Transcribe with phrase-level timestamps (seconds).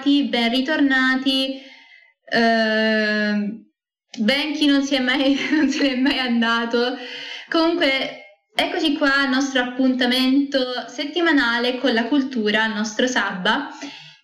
[0.00, 1.60] tutti, ben ritornati.
[2.32, 3.68] Uh,
[4.18, 6.96] ben chi non, si è mai, non se n'è mai andato.
[7.48, 8.24] Comunque,
[8.54, 13.68] eccoci qua al nostro appuntamento settimanale con la cultura, il nostro Sabba.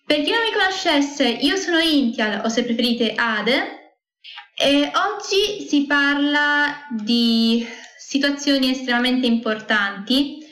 [0.05, 3.75] Per chi non mi conoscesse, io sono Intial, o se preferite Ade,
[4.59, 7.67] e oggi si parla di
[7.97, 10.46] situazioni estremamente importanti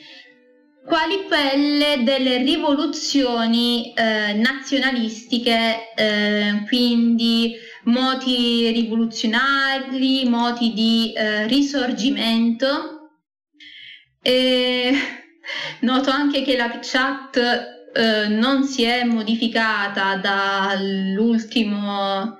[0.86, 7.54] quali quelle delle rivoluzioni eh, nazionalistiche, eh, quindi
[7.84, 13.10] moti rivoluzionari, moti di eh, risorgimento.
[14.22, 14.92] E
[15.82, 17.36] noto anche che la chat
[17.92, 22.38] eh, non si è modificata dall'ultimo,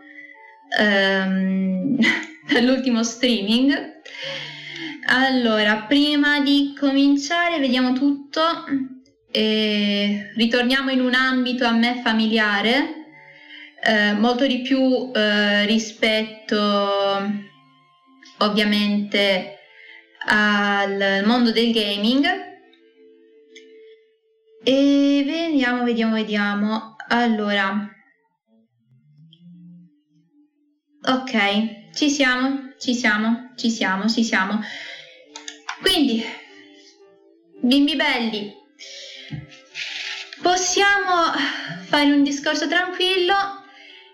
[0.78, 1.98] ehm,
[2.52, 3.94] dall'ultimo streaming.
[5.08, 8.40] Allora, prima di cominciare, vediamo tutto.
[9.30, 13.06] E ritorniamo in un ambito a me familiare,
[13.84, 16.56] eh, molto di più eh, rispetto
[18.38, 19.58] ovviamente
[20.26, 22.26] al mondo del gaming.
[24.64, 26.96] E vediamo, vediamo, vediamo.
[27.08, 27.88] Allora,
[31.04, 34.60] ok, ci siamo, ci siamo, ci siamo, ci siamo.
[35.82, 36.24] Quindi,
[37.60, 38.54] bimbi belli,
[40.40, 41.32] possiamo
[41.84, 43.34] fare un discorso tranquillo.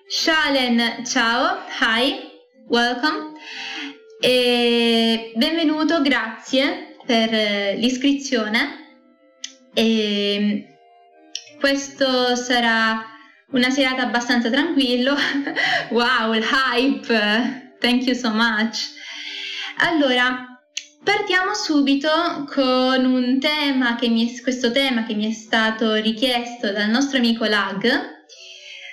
[0.09, 2.19] Shalen, ciao, hi,
[2.67, 3.39] welcome.
[4.21, 7.31] E benvenuto, grazie per
[7.79, 8.97] l'iscrizione.
[9.73, 10.77] E
[11.61, 13.07] questo sarà
[13.51, 15.15] una serata abbastanza tranquillo.
[15.91, 17.77] wow, il hype!
[17.79, 18.91] Thank you so much.
[19.79, 20.52] Allora,
[21.05, 22.09] Partiamo subito
[22.47, 23.05] con
[23.41, 27.85] tema mi questo tema che mi è stato richiesto dal nostro amico Lag.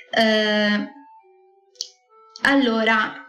[0.09, 0.93] Eh,
[2.41, 3.25] allora,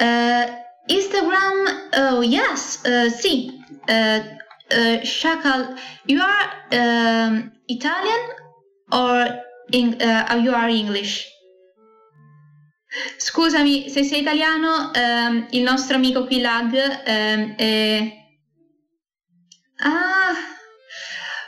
[0.00, 0.52] uh,
[0.86, 3.50] Instagram, oh yes, uh, sì,
[3.88, 5.74] uh, Shakal,
[6.04, 8.20] you are Italian
[8.90, 9.96] or in,
[10.40, 11.33] you are English?
[13.16, 18.22] Scusami, se sei italiano, ehm, il nostro amico qui Lag ehm, è...
[19.78, 20.34] Ah,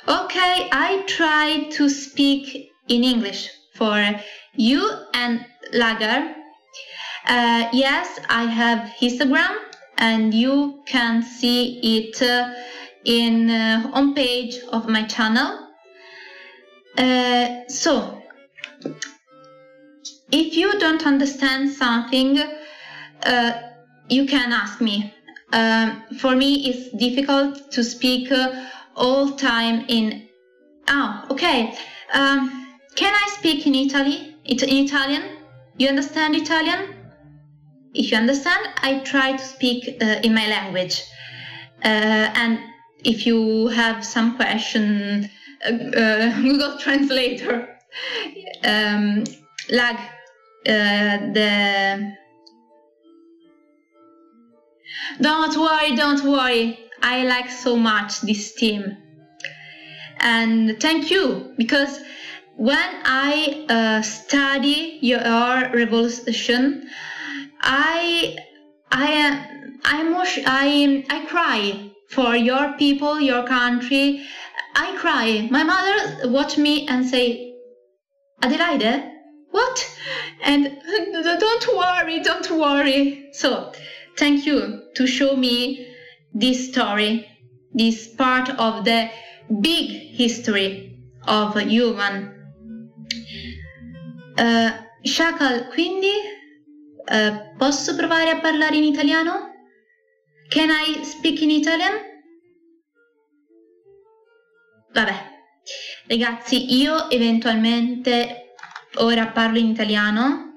[0.07, 0.35] ok,
[0.73, 3.99] I try to speak in English for
[4.55, 6.35] you and Lager.
[7.29, 9.57] Uh, yes, I have Instagram
[9.99, 12.53] and you can see it uh,
[13.05, 15.59] in uh, homepage of my channel.
[16.99, 18.23] Uh, so,
[20.33, 22.39] if you don't understand something,
[23.23, 23.53] uh,
[24.09, 25.13] you can ask me.
[25.53, 30.29] Um, for me, it's difficult to speak uh, all time in.
[30.89, 31.75] Oh, okay.
[32.13, 34.37] Um, can I speak in Italy?
[34.45, 35.23] It, in Italian?
[35.79, 36.95] You understand Italian?
[37.95, 41.03] If you understand, I try to speak uh, in my language.
[41.85, 42.59] Uh, and
[43.05, 45.31] if you have some question,
[45.65, 47.73] uh, uh, Google Translator.
[48.63, 49.25] Um,
[49.71, 49.97] lag
[50.67, 52.17] the
[55.21, 56.79] don't worry don't worry.
[57.03, 58.97] I like so much this team.
[60.19, 62.01] And thank you because
[62.57, 65.21] when i uh, study your
[65.75, 66.89] revolution
[67.61, 68.35] i
[68.91, 69.47] i
[69.85, 70.03] i
[70.47, 74.25] i i cry for your people your country.
[74.75, 75.49] I cry.
[75.51, 77.55] My mother watch me and say
[78.43, 79.13] adelaide
[79.51, 79.99] what?
[80.43, 80.65] And
[81.41, 83.29] don't worry, don't worry.
[83.33, 83.73] So,
[84.17, 85.87] thank you to show me
[86.33, 87.27] this story,
[87.73, 89.11] this part of the
[89.61, 92.33] big history of human.
[94.39, 94.73] Uh,
[95.05, 96.13] Shakal, quindi
[97.09, 99.53] uh, posso provare a parlare in italiano?
[100.51, 102.15] Can I speak in Italian?
[104.93, 105.15] Vabbè,
[106.09, 108.46] ragazzi, io eventualmente
[108.99, 110.55] Ora parlo in italiano,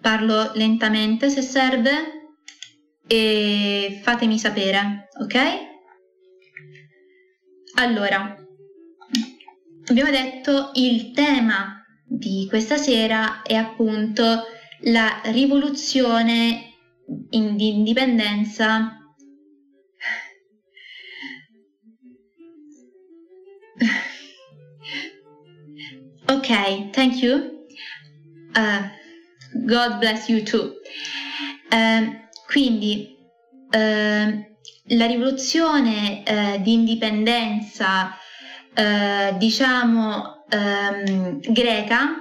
[0.00, 2.30] parlo lentamente se serve
[3.06, 5.34] e fatemi sapere, ok?
[7.76, 8.36] Allora,
[9.86, 14.44] abbiamo detto il tema di questa sera è appunto
[14.82, 16.74] la rivoluzione
[17.30, 18.98] in, di indipendenza
[26.28, 27.53] ok, thank you.
[28.54, 28.88] Uh,
[29.66, 30.74] God bless you too.
[31.70, 32.14] Uh,
[32.46, 33.16] quindi
[33.72, 34.52] uh,
[34.88, 38.16] la rivoluzione uh, di indipendenza,
[38.76, 42.18] uh, diciamo, ehm, greca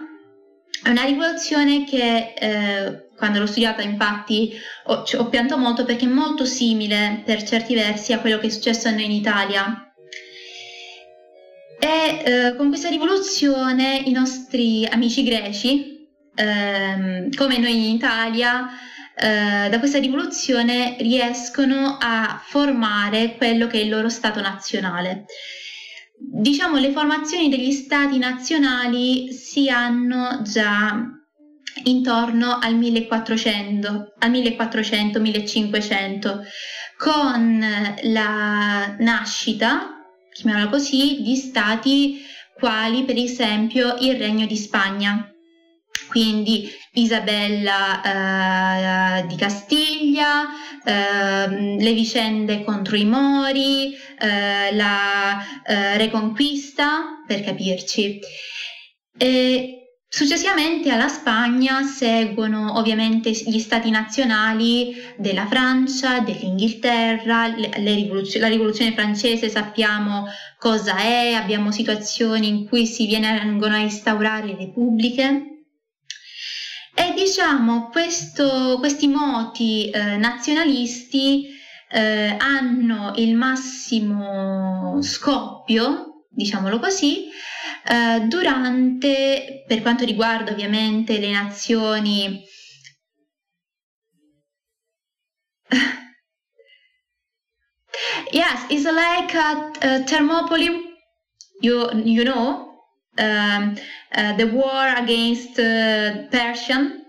[0.83, 4.51] è una rivoluzione che eh, quando l'ho studiata infatti
[4.87, 8.49] ho, ho, pianto molto perché è molto simile per certi versi a quello che è
[8.49, 9.93] successo a noi in Italia.
[11.79, 15.92] E eh, con questa rivoluzione i nostri amici greci,
[16.35, 18.67] ehm, come noi in Italia,
[19.15, 25.25] eh, da questa rivoluzione riescono a formare quello che è il loro Stato nazionale
[26.25, 30.95] diciamo le formazioni degli stati nazionali si hanno già
[31.85, 36.43] intorno al 1400, al 1400, 1500,
[36.97, 37.65] con
[38.03, 42.21] la nascita, chiamiamola così, di stati
[42.53, 45.32] quali per esempio il Regno di Spagna.
[46.13, 50.45] Quindi Isabella eh, di Castiglia,
[50.85, 58.19] eh, le vicende contro i Mori, eh, la eh, Reconquista, per capirci.
[59.17, 59.77] E
[60.07, 68.47] Successivamente alla Spagna seguono ovviamente gli stati nazionali della Francia, dell'Inghilterra, le, le rivoluzio- la
[68.47, 70.25] rivoluzione francese sappiamo
[70.59, 75.52] cosa è, abbiamo situazioni in cui si vengono a instaurare repubbliche.
[76.95, 81.47] E diciamo questo, questi moti eh, nazionalisti
[81.89, 87.29] eh, hanno il massimo scoppio, diciamolo così,
[87.85, 92.43] eh, durante, per quanto riguarda ovviamente le nazioni
[98.31, 100.79] yes, it's like a, a Thermopylae,
[101.61, 102.72] you, you know,
[103.17, 103.77] um,
[104.15, 107.05] uh, the war against uh, Persian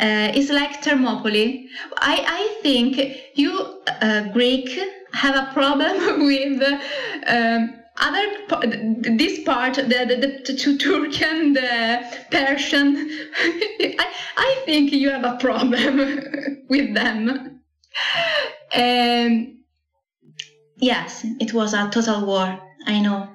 [0.00, 1.66] uh, is like Thermopylae.
[1.98, 2.98] I, I think
[3.34, 4.78] you, uh, Greek,
[5.12, 6.62] have a problem with
[7.26, 8.26] um, other
[9.16, 12.96] this part, the, the, the, the Turkian, the Persian.
[13.98, 14.06] I,
[14.36, 17.60] I think you have a problem with them.
[18.74, 19.58] Um,
[20.76, 23.28] yes, it was a total war, I know.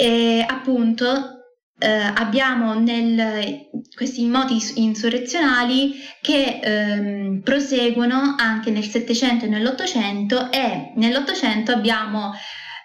[0.00, 1.44] E appunto
[1.78, 5.92] eh, abbiamo nel, questi moti insurrezionali
[6.22, 12.32] che ehm, proseguono anche nel Settecento e nell'Ottocento e nell'Ottocento abbiamo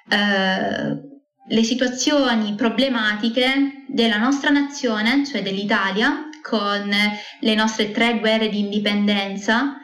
[0.10, 1.00] eh,
[1.48, 6.94] le situazioni problematiche della nostra nazione, cioè dell'Italia, con
[7.40, 9.78] le nostre tre guerre di indipendenza,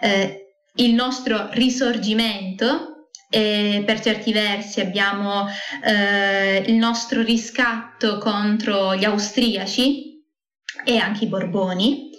[0.00, 2.93] eh, il nostro risorgimento
[3.34, 5.48] e per certi versi abbiamo
[5.82, 10.22] eh, il nostro riscatto contro gli austriaci
[10.84, 12.10] e anche i Borboni.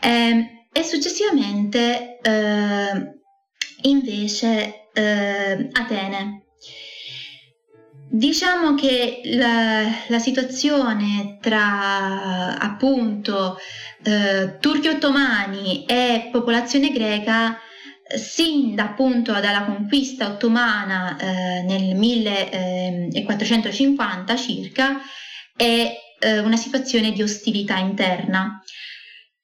[0.02, 3.20] Eh, e successivamente eh,
[3.84, 6.41] invece eh, Atene
[8.14, 13.58] Diciamo che la, la situazione tra appunto
[14.04, 17.58] eh, turchi ottomani e popolazione greca
[18.18, 25.00] sin da appunto dalla conquista ottomana eh, nel 1450 circa
[25.56, 28.62] è eh, una situazione di ostilità interna.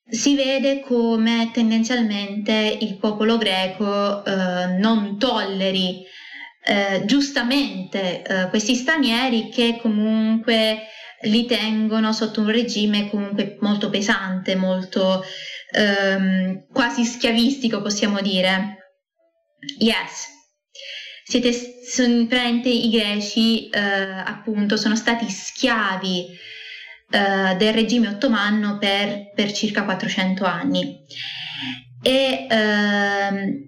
[0.10, 6.04] Si vede come tendenzialmente il popolo greco eh, non tolleri
[6.68, 10.82] eh, giustamente eh, questi stranieri che comunque
[11.22, 15.24] li tengono sotto un regime comunque molto pesante, molto
[15.72, 18.76] ehm, quasi schiavistico possiamo dire.
[19.80, 20.28] Yes,
[21.24, 26.28] siete sono, i greci eh, appunto sono stati schiavi
[27.10, 31.00] eh, del regime ottomano per, per, circa 400 anni
[32.02, 33.68] e ehm,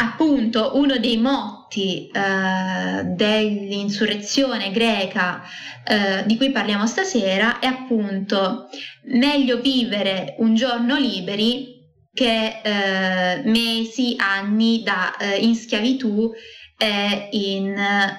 [0.00, 5.42] appunto uno dei motti eh, dell'insurrezione greca
[5.84, 8.68] eh, di cui parliamo stasera è appunto
[9.04, 11.78] meglio vivere un giorno liberi
[12.12, 16.32] che eh, mesi, anni da, eh, in schiavitù
[16.76, 17.74] e in,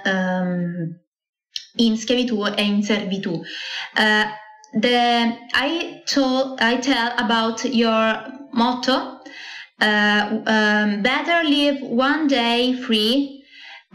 [0.05, 0.97] um,
[1.75, 3.31] in schiavitù e in servitù.
[3.31, 9.20] Uh, the, I, told, I tell about your motto
[9.81, 13.43] uh, um, better live one day free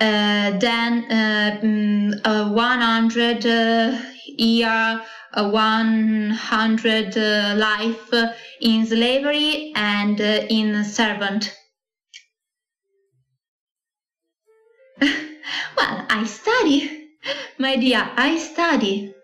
[0.01, 4.03] uh, than uh, mm, a 100 uh,
[4.37, 5.01] year,
[5.35, 8.13] a 100 uh, life
[8.61, 11.57] in slavery and in servant.
[15.01, 17.09] well, I study,
[17.59, 19.15] my dear, I study.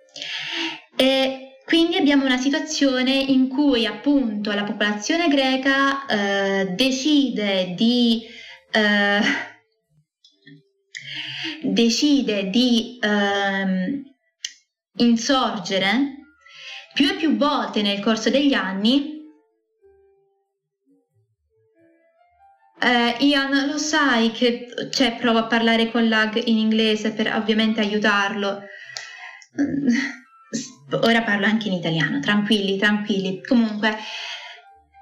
[1.65, 8.27] Quindi abbiamo una situazione in cui appunto la popolazione greca eh, decide di
[8.71, 9.21] eh,
[11.63, 14.03] decide di ehm,
[14.97, 16.17] insorgere
[16.93, 19.21] più e più volte nel corso degli anni.
[22.81, 27.81] Eh, Ian, lo sai che cioè, provo a parlare con Lag in inglese per ovviamente
[27.81, 28.63] aiutarlo.
[31.01, 33.43] Ora parlo anche in italiano, tranquilli, tranquilli.
[33.43, 33.97] Comunque,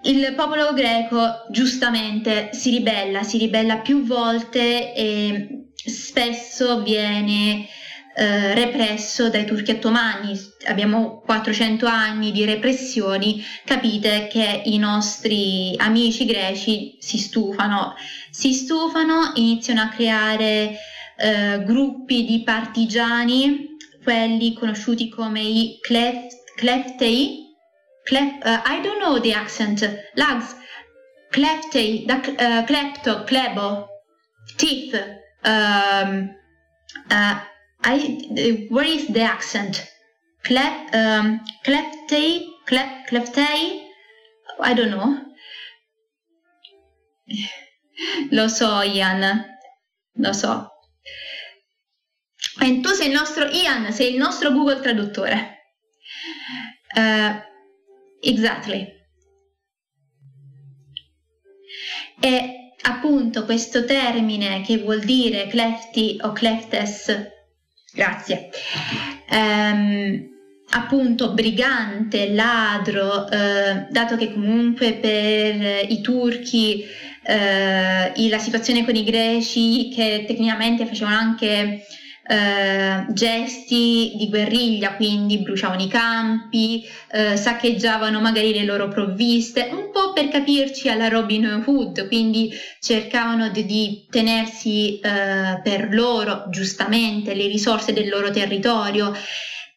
[0.02, 7.66] il popolo greco giustamente si ribella, si ribella più volte e spesso viene
[8.14, 10.38] eh, represso dai turchi ottomani.
[10.66, 17.94] Abbiamo 400 anni di repressioni, capite che i nostri amici greci si stufano,
[18.30, 20.78] si stufano, iniziano a creare
[21.16, 23.69] eh, gruppi di partigiani
[24.02, 27.48] quelli conosciuti come i cleft, cleftei.
[28.04, 29.82] Clef, uh, I don't know the accent.
[30.14, 30.56] Lags.
[31.30, 33.88] Cleftei, da, uh, klepto, klebo,
[34.56, 34.94] teeth.
[35.44, 36.34] Um,
[37.10, 37.40] uh,
[37.84, 39.86] I, where is the accent?
[40.42, 43.86] Klep, um, kleftei, klep, kleftei?
[44.60, 45.18] I don't know.
[48.32, 49.44] Lo so, Ian.
[50.16, 50.69] Lo so.
[52.62, 55.58] E tu sei il nostro Ian, sei il nostro Google traduttore.
[56.94, 57.40] Uh,
[58.20, 58.86] exactly.
[62.20, 67.30] E appunto questo termine che vuol dire clefti o cleftes,
[67.94, 68.50] grazie,
[69.30, 70.28] um,
[70.70, 76.84] appunto brigante, ladro, uh, dato che comunque per i turchi
[77.24, 81.86] uh, la situazione con i greci che tecnicamente facevano anche
[82.30, 89.90] eh, gesti di guerriglia, quindi bruciavano i campi, eh, saccheggiavano magari le loro provviste, un
[89.90, 97.34] po' per capirci alla Robin Hood, quindi cercavano di, di tenersi eh, per loro giustamente
[97.34, 99.12] le risorse del loro territorio.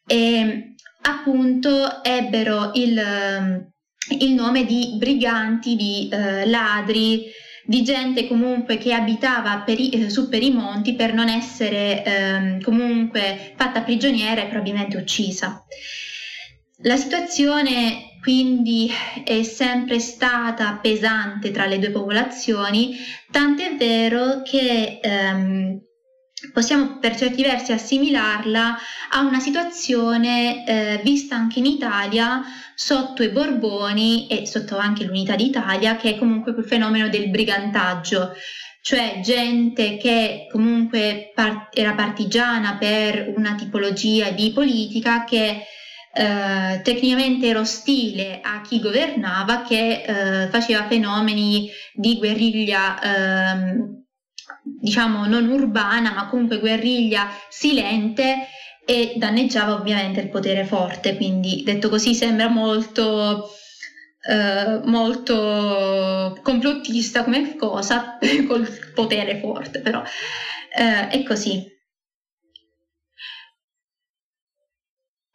[0.05, 3.71] E appunto ebbero il,
[4.19, 7.31] il nome di briganti, di eh, ladri,
[7.65, 12.03] di gente comunque che abitava per i, eh, su per i monti per non essere
[12.03, 15.63] ehm, comunque fatta prigioniera e probabilmente uccisa.
[16.85, 18.89] La situazione quindi
[19.23, 22.95] è sempre stata pesante tra le due popolazioni,
[23.29, 25.79] tant'è vero che ehm,
[26.51, 28.77] possiamo per certi versi assimilarla
[29.11, 32.41] a una situazione eh, vista anche in Italia
[32.75, 38.33] sotto i Borboni e sotto anche l'Unità d'Italia, che è comunque quel fenomeno del brigantaggio,
[38.81, 45.65] cioè gente che comunque par- era partigiana per una tipologia di politica che
[46.15, 54.02] eh, tecnicamente era ostile a chi governava, che eh, faceva fenomeni di guerriglia.
[54.63, 58.47] Diciamo non urbana ma comunque guerriglia silente
[58.85, 63.49] e danneggiava ovviamente il potere forte, quindi detto così sembra molto,
[64.29, 68.17] eh, molto complottista come cosa
[68.47, 70.01] col potere forte, però
[70.75, 71.71] eh, è così.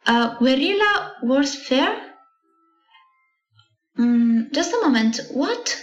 [0.05, 2.17] Uh, guerrilla warfare?
[3.99, 5.77] Mm, just a moment, what?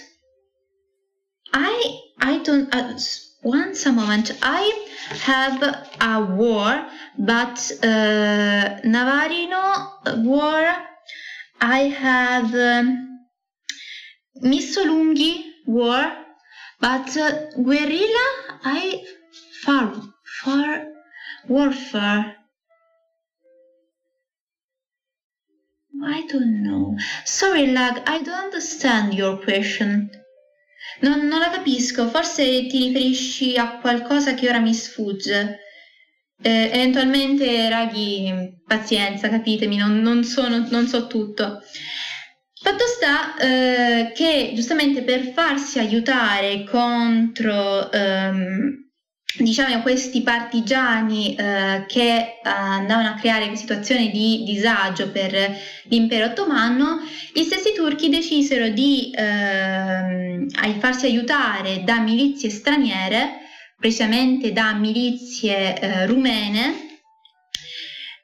[1.52, 2.96] I I don't uh,
[3.46, 4.32] once a moment.
[4.42, 4.64] I
[5.30, 5.62] have
[6.00, 6.84] a war,
[7.16, 9.64] but uh, Navarino
[10.24, 10.64] war.
[11.60, 13.20] I have um,
[14.42, 16.12] Missolunghi war,
[16.80, 17.30] but uh,
[17.62, 18.26] guerrilla.
[18.64, 19.04] I
[19.62, 19.94] far
[20.42, 20.84] far
[21.48, 22.34] warfare.
[26.04, 26.98] I don't know.
[27.24, 30.10] Sorry, Lag, I don't understand your question.
[31.00, 35.60] Non, non la capisco, forse ti riferisci a qualcosa che ora mi sfugge.
[36.42, 38.32] Eh, eventualmente, raghi,
[38.66, 41.62] pazienza, capitemi, non, non, sono, non so tutto.
[42.60, 48.85] Fatto sta eh, che giustamente per farsi aiutare contro ehm,
[49.38, 55.32] diciamo questi partigiani eh, che eh, andavano a creare situazioni di disagio per
[55.84, 57.00] l'impero ottomano,
[57.32, 60.46] gli stessi turchi decisero di eh,
[60.78, 63.40] farsi aiutare da milizie straniere,
[63.78, 66.85] precisamente da milizie eh, rumene,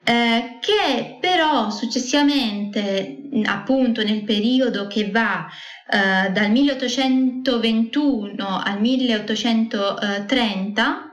[0.04, 5.47] eh, che però successivamente, appunto nel periodo che va
[5.88, 11.06] eh, dal 1821 al 1830,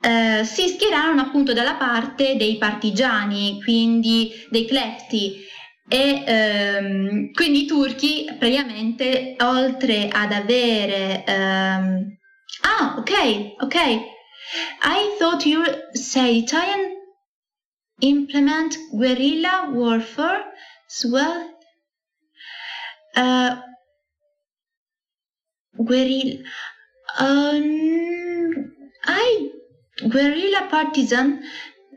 [0.00, 5.42] eh, si schierarono appunto dalla parte dei partigiani, quindi dei clefti.
[5.86, 12.16] E ehm, quindi i turchi praticamente oltre ad avere um,
[12.62, 15.62] ah ok ok I thought you
[15.92, 16.93] say Italian
[18.00, 20.44] implement guerrilla warfare
[20.88, 21.50] as well.
[23.16, 23.60] Uh,
[25.84, 26.42] guerrilla.
[27.18, 28.72] Um,
[29.04, 29.50] I
[30.08, 31.42] guerrilla partisan.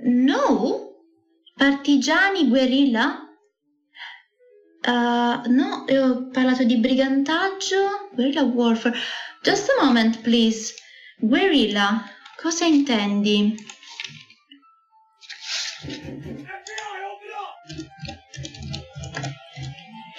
[0.04, 0.94] No,
[1.60, 3.24] partigiani guerrilla.
[4.86, 8.96] Uh, no, ho parlato di brigantaggio, guerrilla warfare.
[9.44, 10.74] Just a moment, please.
[11.20, 12.06] Guerrilla,
[12.38, 13.56] cosa intendi?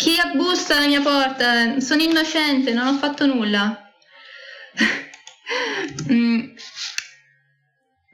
[0.08, 1.80] Chi abbussa alla mia porta?
[1.80, 3.92] Sono innocente, non ho fatto nulla.
[6.10, 6.54] mm.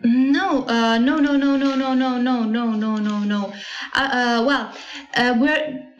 [0.03, 3.53] No, uh, no, no, no, no, no, no, no, no, no, no, no.
[3.95, 4.71] Uh, uh, well,
[5.17, 5.93] uh, we're...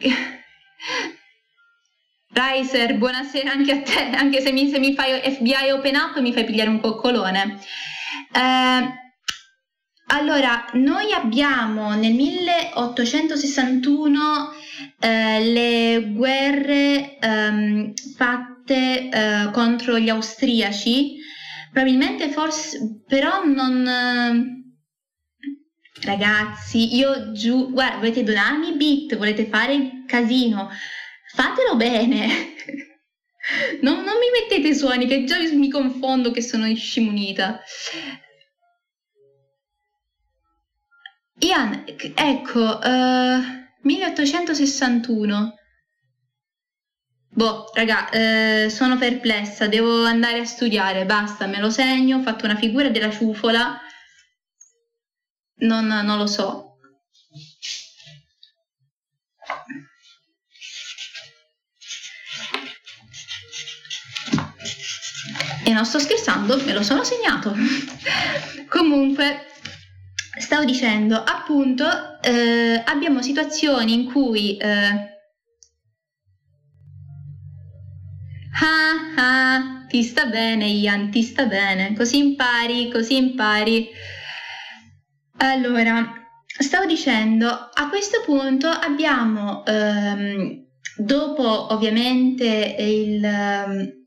[2.33, 6.33] Riser, buonasera anche a te, anche se mi, se mi fai FBI open up mi
[6.33, 7.57] fai pigliare un coccolone.
[8.33, 8.85] Uh,
[10.07, 14.63] allora, noi abbiamo nel 1861
[14.99, 21.17] eh, le guerre ehm, fatte eh, contro gli austriaci,
[21.71, 23.87] probabilmente forse, però non...
[23.87, 24.63] Eh,
[26.01, 30.69] ragazzi, io giù, guarda, volete donarmi bit, volete fare casino,
[31.33, 32.27] fatelo bene.
[33.81, 37.61] non, non mi mettete suoni che già mi confondo che sono scimunita.
[41.39, 41.83] Ian,
[42.15, 45.55] ecco, uh, 1861.
[47.29, 52.45] Boh, raga, eh, sono perplessa, devo andare a studiare, basta, me lo segno, ho fatto
[52.45, 53.77] una figura della ciufola,
[55.57, 56.77] non, non lo so.
[65.65, 67.53] E non sto scherzando, me lo sono segnato.
[68.69, 69.45] Comunque,
[70.45, 74.55] stavo dicendo, appunto, eh, abbiamo situazioni in cui...
[74.57, 75.13] Eh,
[78.61, 83.89] ah, ah, ti sta bene Ian, ti sta bene, così impari, così impari.
[85.37, 86.13] Allora,
[86.45, 90.63] stavo dicendo, a questo punto abbiamo, ehm,
[90.97, 94.05] dopo ovviamente il, ehm,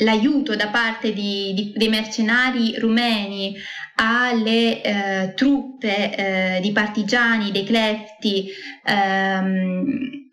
[0.00, 3.54] l'aiuto da parte di, di, dei mercenari rumeni
[4.02, 6.14] alle eh, truppe
[6.56, 8.48] eh, di partigiani, dei clefti
[8.82, 10.30] ehm,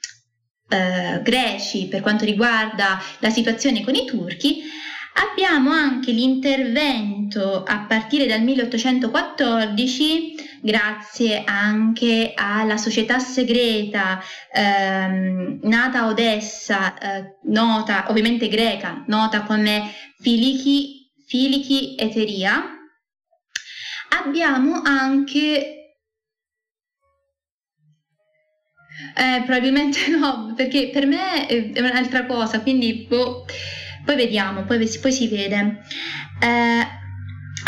[0.69, 4.61] eh, greci per quanto riguarda la situazione con i turchi,
[5.31, 14.21] abbiamo anche l'intervento a partire dal 1814 grazie anche alla società segreta
[14.53, 22.76] ehm, nata a Odessa, eh, nota ovviamente greca, nota come Filiki, Filiki Eteria,
[24.09, 25.77] Abbiamo anche
[29.15, 33.45] eh, probabilmente no, perché per me è un'altra cosa, quindi boh,
[34.05, 35.81] poi vediamo, poi, poi si vede.
[36.39, 36.87] Eh,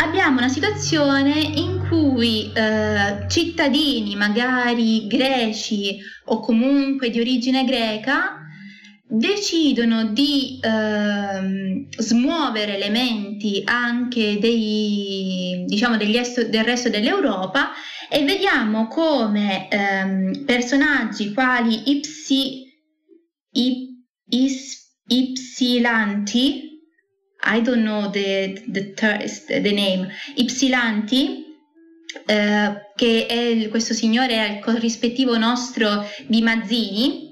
[0.02, 8.39] abbiamo una situazione in cui eh, cittadini, magari greci o comunque di origine greca,
[9.10, 17.72] decidono di ehm, smuovere elementi anche dei, diciamo, est- del resto dell'Europa
[18.08, 22.72] e vediamo come ehm, personaggi quali Ipsi,
[23.52, 23.88] Ip,
[24.28, 26.68] Is, Ipsilanti,
[27.42, 31.46] I don't know the, the, the name, Ipsilanti,
[32.26, 37.29] eh, che è il, questo signore è il corrispettivo nostro di Mazzini,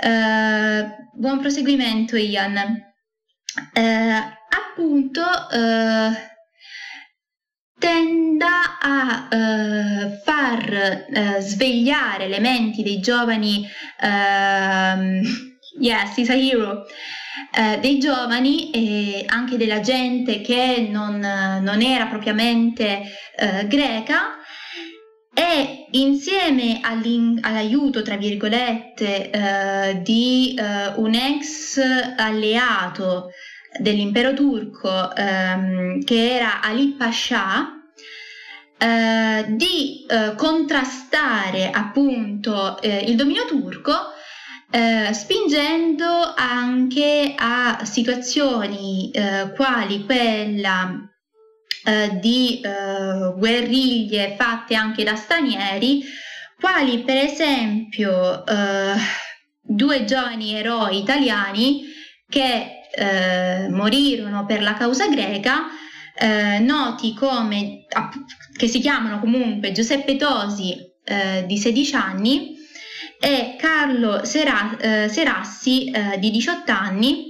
[0.00, 2.56] Uh, buon proseguimento Ian.
[3.74, 6.14] Uh, appunto uh,
[7.80, 9.28] tenda a
[10.24, 13.68] far svegliare le menti dei giovani,
[14.00, 15.22] ehm,
[15.80, 16.84] yes, he's a hero,
[17.52, 23.02] eh, dei giovani e anche della gente che non, non era propriamente
[23.36, 24.37] eh, greca
[25.38, 31.80] e insieme all'aiuto, tra virgolette, eh, di eh, un ex
[32.16, 33.30] alleato
[33.78, 37.84] dell'impero turco ehm, che era Ali Pasha,
[38.78, 43.92] eh, di eh, contrastare appunto eh, il dominio turco
[44.72, 49.12] eh, spingendo anche a situazioni
[49.54, 51.08] quali quella
[51.84, 56.02] eh, di guerriglie fatte anche da stranieri,
[56.58, 58.42] quali per esempio
[59.60, 61.84] due giovani eroi italiani
[62.28, 65.68] che morirono per la causa greca
[66.18, 67.86] eh, noti come,
[68.56, 72.56] che si chiamano comunque Giuseppe Tosi eh, di 16 anni
[73.20, 77.27] e Carlo Sera, eh, Serassi eh, di 18 anni,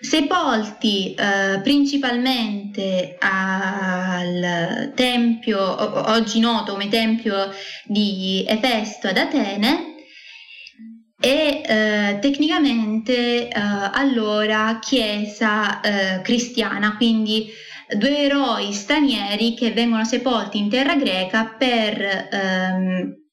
[0.00, 7.50] sepolti eh, principalmente al tempio, oggi noto come tempio
[7.84, 9.96] di Efesto ad Atene,
[11.20, 17.50] e eh, tecnicamente eh, allora chiesa eh, cristiana, quindi
[17.96, 23.27] due eroi stranieri che vengono sepolti in terra greca per ehm,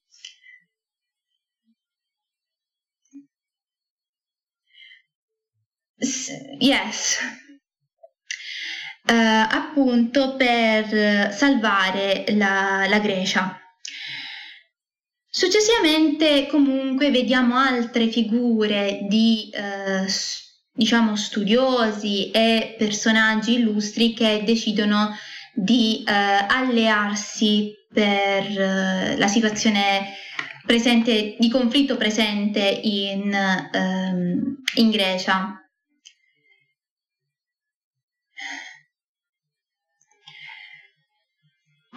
[6.58, 7.18] yes
[9.08, 13.60] uh, appunto per salvare la, la Grecia
[15.36, 20.06] Successivamente comunque vediamo altre figure di eh,
[20.72, 25.14] diciamo studiosi e personaggi illustri che decidono
[25.52, 30.14] di eh, allearsi per eh, la situazione
[30.64, 35.65] presente, di conflitto presente in, ehm, in Grecia.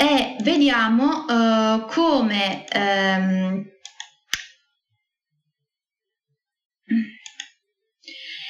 [0.02, 3.66] E vediamo uh, come um,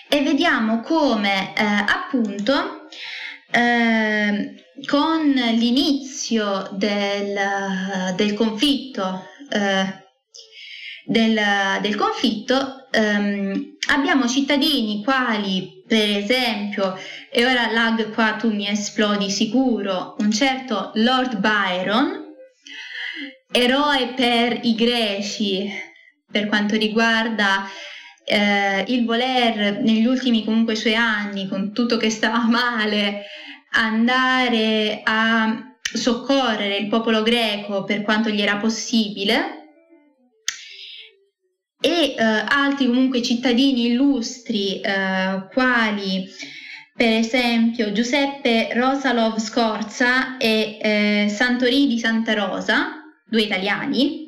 [0.08, 2.88] e vediamo come eh, appunto
[3.52, 10.08] eh, con l'inizio del, del conflitto eh,
[11.06, 11.40] del,
[11.82, 16.96] del, conflitto ehm, abbiamo cittadini quali per esempio
[17.32, 22.28] e ora lag qua tu mi esplodi sicuro, un certo Lord Byron,
[23.52, 25.68] eroe per i greci
[26.32, 27.68] per quanto riguarda
[28.24, 33.24] eh, il voler negli ultimi comunque suoi anni, con tutto che stava male,
[33.72, 39.59] andare a soccorrere il popolo greco per quanto gli era possibile
[41.82, 46.28] e eh, altri comunque cittadini illustri eh, quali
[46.94, 54.28] per esempio Giuseppe Rosalov Scorza e eh, Santori di Santa Rosa, due italiani.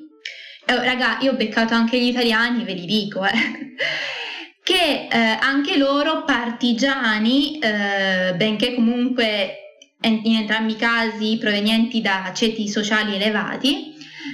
[0.66, 3.32] Eh, raga, io ho beccato anche gli italiani, ve li dico, eh.
[4.64, 9.56] che eh, anche loro partigiani, benché comunque
[10.04, 13.91] in entrambi i casi provenienti da ceti sociali elevati,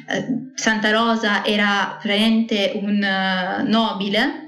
[0.08, 4.48] eh, Santa Rosa era veramente un uh, nobile,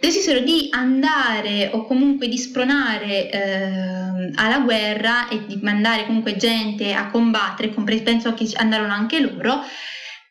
[0.00, 6.92] decisero di andare o comunque di spronare eh, alla guerra e di mandare comunque gente
[6.92, 7.68] a combattere,
[8.02, 9.62] penso che andarono anche loro,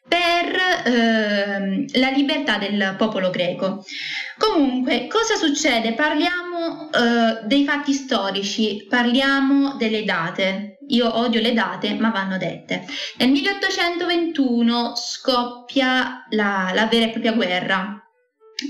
[0.08, 3.84] per eh, la libertà del popolo greco.
[4.38, 5.94] Comunque, cosa succede?
[5.94, 10.77] Parliamo eh, dei fatti storici, parliamo delle date.
[10.90, 12.86] Io odio le date, ma vanno dette.
[13.18, 18.02] Nel 1821 scoppia la, la vera e propria guerra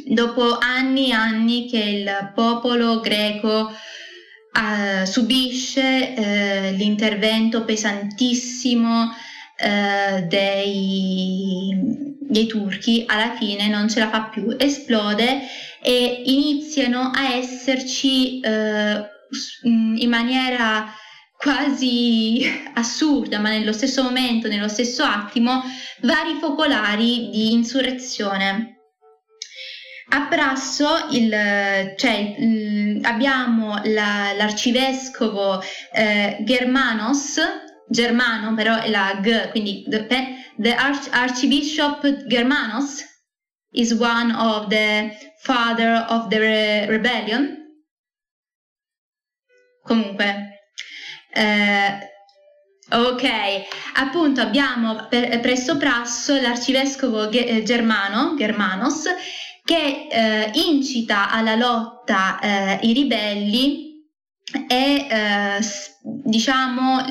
[0.06, 11.74] dopo anni e anni che il popolo greco uh, subisce uh, l'intervento pesantissimo uh, dei,
[12.20, 15.42] dei turchi, alla fine non ce la fa più, esplode
[15.82, 18.40] e iniziano a esserci
[19.62, 20.92] in maniera
[21.38, 25.64] quasi assurda, ma nello stesso momento, nello stesso attimo,
[26.02, 28.78] vari focolari di insurrezione
[30.10, 31.30] a Prasso il,
[31.98, 37.40] cioè, il, abbiamo la, l'arcivescovo eh, Germanos,
[37.90, 40.08] Germano però è la G, quindi the,
[40.58, 43.04] the Arch, Archbishop Germanos
[43.72, 47.66] is one of the father of the re- rebellion.
[49.84, 50.57] Comunque,
[51.38, 52.00] eh,
[52.90, 53.30] ok,
[53.96, 59.04] appunto abbiamo presso Prasso l'arcivescovo Ge- Germano, Germanos
[59.64, 63.86] che eh, incita alla lotta eh, i ribelli
[64.68, 65.60] e eh,
[66.24, 67.06] diciamo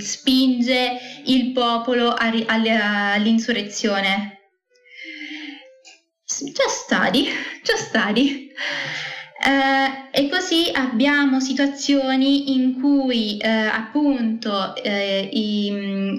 [0.00, 4.40] spinge il popolo all'insurrezione.
[6.26, 7.28] Just study,
[7.62, 8.52] just study.
[9.46, 16.16] Eh, e così abbiamo situazioni in cui eh, appunto eh, i mm,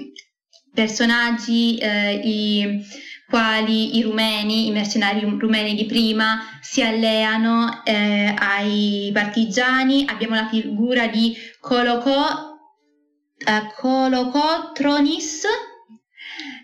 [0.72, 2.86] personaggi, eh, i
[3.28, 10.04] quali i rumeni, i mercenari rumeni di prima, si alleano eh, ai partigiani.
[10.06, 12.56] Abbiamo la figura di Colocò,
[13.38, 15.42] eh, Colocotronis,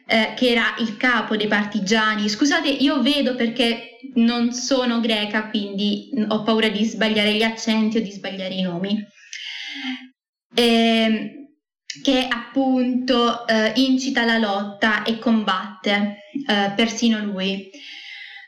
[0.07, 2.29] che era il capo dei partigiani.
[2.29, 8.03] Scusate, io vedo perché non sono greca, quindi ho paura di sbagliare gli accenti o
[8.03, 9.07] di sbagliare i nomi.
[10.55, 11.43] Eh,
[12.03, 17.71] che appunto eh, incita la lotta e combatte, eh, persino lui.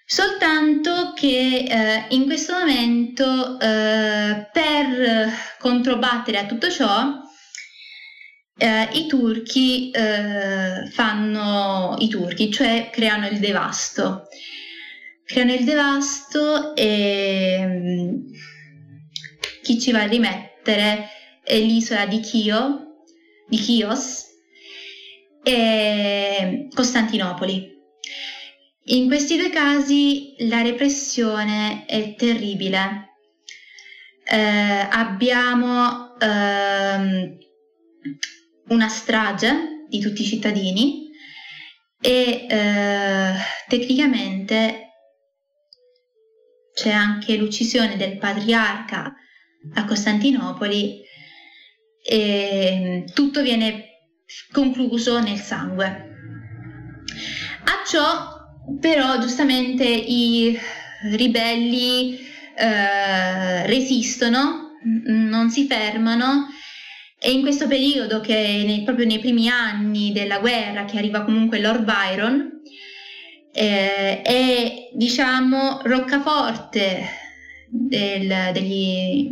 [0.07, 7.23] Soltanto che eh, in questo momento eh, per controbattere a tutto ciò
[8.57, 14.29] eh, i turchi eh, fanno i turchi, cioè creano il devasto.
[15.27, 18.17] Creano il devasto e mm,
[19.63, 21.09] chi ci va a rimettere
[21.43, 23.05] è l'isola di Chio,
[23.49, 24.27] di Chios
[25.43, 27.73] e Costantinopoli.
[28.89, 33.13] In questi due casi la repressione è terribile.
[34.27, 37.39] Eh, abbiamo ehm,
[38.69, 41.11] una strage di tutti i cittadini
[42.01, 43.33] e eh,
[43.69, 44.84] tecnicamente
[46.75, 49.15] c'è anche l'uccisione del patriarca
[49.75, 51.01] a Costantinopoli
[52.07, 53.85] e tutto viene
[54.53, 55.87] concluso nel sangue.
[57.65, 58.43] A ciò
[58.81, 60.59] però giustamente i
[61.13, 62.19] ribelli
[62.57, 64.73] eh, resistono,
[65.07, 66.49] non si fermano
[67.19, 68.35] e in questo periodo, che
[68.67, 72.54] nei, proprio nei primi anni della guerra, che arriva comunque Lord Byron,
[73.55, 77.07] eh, è diciamo roccaforte
[77.69, 79.29] del, degli,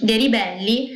[0.00, 0.90] dei ribelli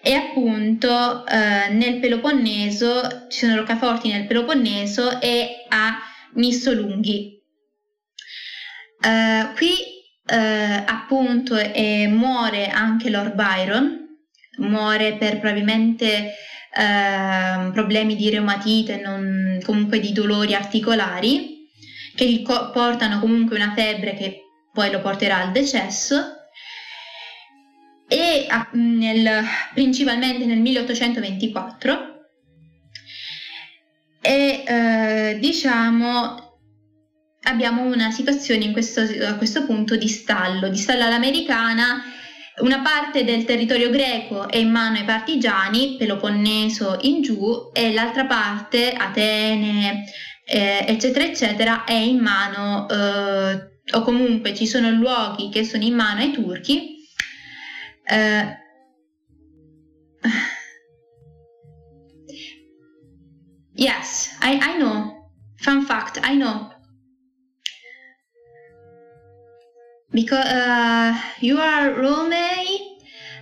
[0.00, 5.98] e appunto eh, nel Peloponneso ci sono roccaforti nel Peloponneso e a
[6.34, 7.42] Missolunghi.
[9.00, 9.72] Eh, qui
[10.26, 11.56] eh, appunto
[12.08, 14.02] muore anche Lord Byron
[14.58, 16.34] muore per probabilmente
[16.72, 21.53] eh, problemi di reumatite, non, comunque di dolori articolari,
[22.14, 24.40] che co- portano comunque una febbre che
[24.72, 26.16] poi lo porterà al decesso.
[28.06, 32.12] E a, nel, principalmente nel 1824
[34.20, 36.58] e eh, diciamo
[37.42, 42.02] abbiamo una situazione questo, a questo punto di stallo, di stallo all'americana
[42.56, 48.26] una parte del territorio greco è in mano ai partigiani, Peloponneso in giù, e l'altra
[48.26, 50.04] parte, Atene,
[50.44, 55.94] eh, eccetera, eccetera, è in mano, eh, o comunque ci sono luoghi che sono in
[55.94, 56.96] mano ai turchi.
[58.04, 58.56] Eh,
[63.74, 65.30] yes, I, I know.
[65.56, 66.72] Fun fact, I know.
[70.14, 72.32] because uh, you are Rome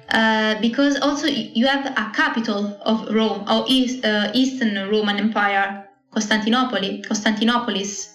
[0.08, 5.86] uh, because also you have a capital of Rome or East, uh, Eastern Roman Empire,
[6.12, 8.10] Costantinopoli, Costantinopolis.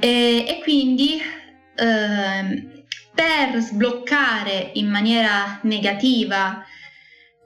[0.00, 1.20] E, e quindi
[1.76, 6.64] ehm, per sbloccare in maniera negativa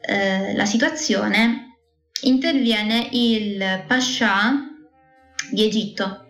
[0.01, 1.77] eh, la situazione
[2.23, 4.67] interviene il Pascià
[5.51, 6.29] di Egitto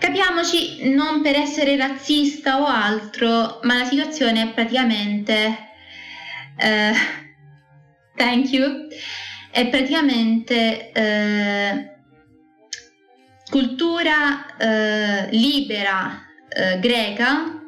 [0.00, 5.58] Capiamoci, non per essere razzista o altro, ma la situazione è praticamente...
[6.56, 6.92] Eh,
[8.16, 8.88] thank you.
[9.50, 11.90] È praticamente eh,
[13.50, 17.60] cultura eh, libera eh, greca,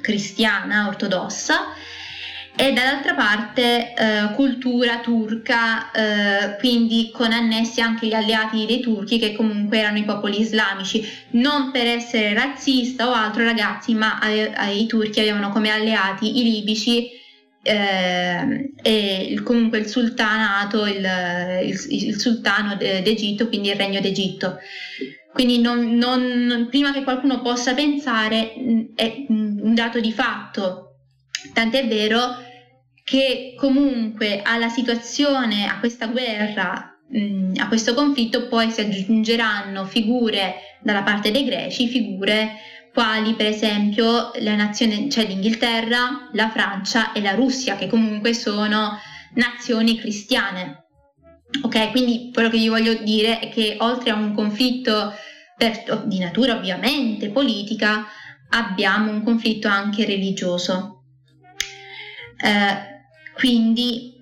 [0.00, 1.72] cristiana, ortodossa,
[2.56, 9.18] e dall'altra parte eh, cultura turca, eh, quindi con annessi anche gli alleati dei turchi
[9.18, 11.02] che comunque erano i popoli islamici.
[11.30, 16.42] Non per essere razzista o altro ragazzi, ma ai, ai turchi avevano come alleati i
[16.42, 17.18] libici
[17.62, 21.06] eh, e il, comunque il sultanato, il,
[21.64, 24.58] il, il sultano d'Egitto, quindi il regno d'Egitto.
[25.32, 28.52] Quindi non, non, prima che qualcuno possa pensare
[28.94, 30.90] è un dato di fatto
[31.52, 32.36] Tant'è vero
[33.02, 40.54] che comunque alla situazione, a questa guerra, mh, a questo conflitto poi si aggiungeranno figure
[40.82, 42.52] dalla parte dei greci, figure
[42.92, 48.98] quali per esempio la nazione, cioè l'Inghilterra, la Francia e la Russia, che comunque sono
[49.34, 50.86] nazioni cristiane.
[51.62, 55.12] Ok, quindi quello che vi voglio dire è che oltre a un conflitto
[55.56, 58.06] per, di natura ovviamente politica,
[58.50, 61.04] abbiamo un conflitto anche religioso.
[62.42, 62.88] Eh,
[63.34, 64.14] quindi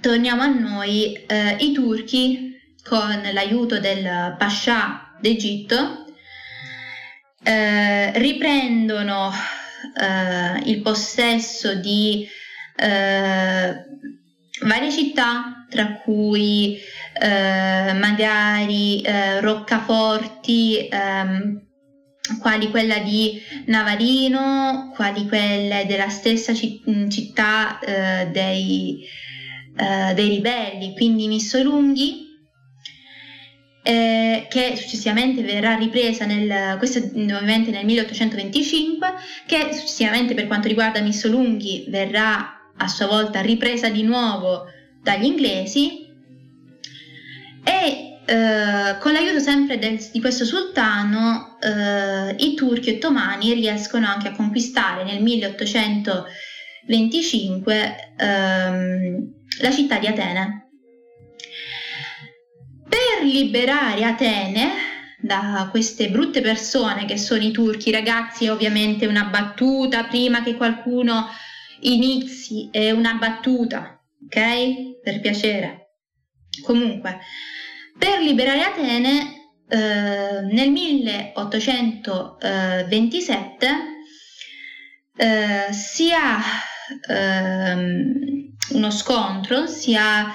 [0.00, 6.03] torniamo a noi, eh, i turchi con l'aiuto del Pascià d'Egitto
[7.44, 9.30] eh, riprendono
[10.00, 12.26] eh, il possesso di
[12.76, 13.84] eh,
[14.62, 16.78] varie città, tra cui
[17.20, 21.62] eh, magari eh, roccaforti ehm,
[22.40, 29.04] quali quella di Navarino, quali quelle della stessa città eh, dei,
[30.14, 32.23] dei, ribelli, quindi Missolunghi,
[33.86, 39.12] eh, che successivamente verrà ripresa nel, questo ovviamente nel 1825,
[39.44, 44.64] che successivamente per quanto riguarda Missolunghi verrà a sua volta ripresa di nuovo
[45.02, 46.08] dagli inglesi
[47.62, 54.28] e eh, con l'aiuto sempre del, di questo sultano eh, i turchi ottomani riescono anche
[54.28, 60.63] a conquistare nel 1825 ehm, la città di Atene.
[63.16, 64.72] Per liberare Atene
[65.18, 71.28] da queste brutte persone che sono i turchi, ragazzi, ovviamente una battuta prima che qualcuno
[71.80, 75.00] inizi, è una battuta, ok?
[75.00, 75.98] Per piacere.
[76.62, 77.20] Comunque,
[77.96, 83.68] per liberare Atene eh, nel 1827
[85.16, 86.42] eh, si ha
[87.08, 90.34] ehm, uno scontro, si ha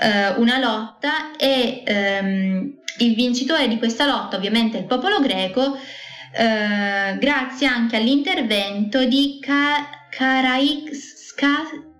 [0.00, 5.76] eh, una lotta e ehm, il vincitore di questa lotta, ovviamente il popolo greco,
[6.32, 11.96] eh, grazie anche all'intervento di Ka- Karaiskakis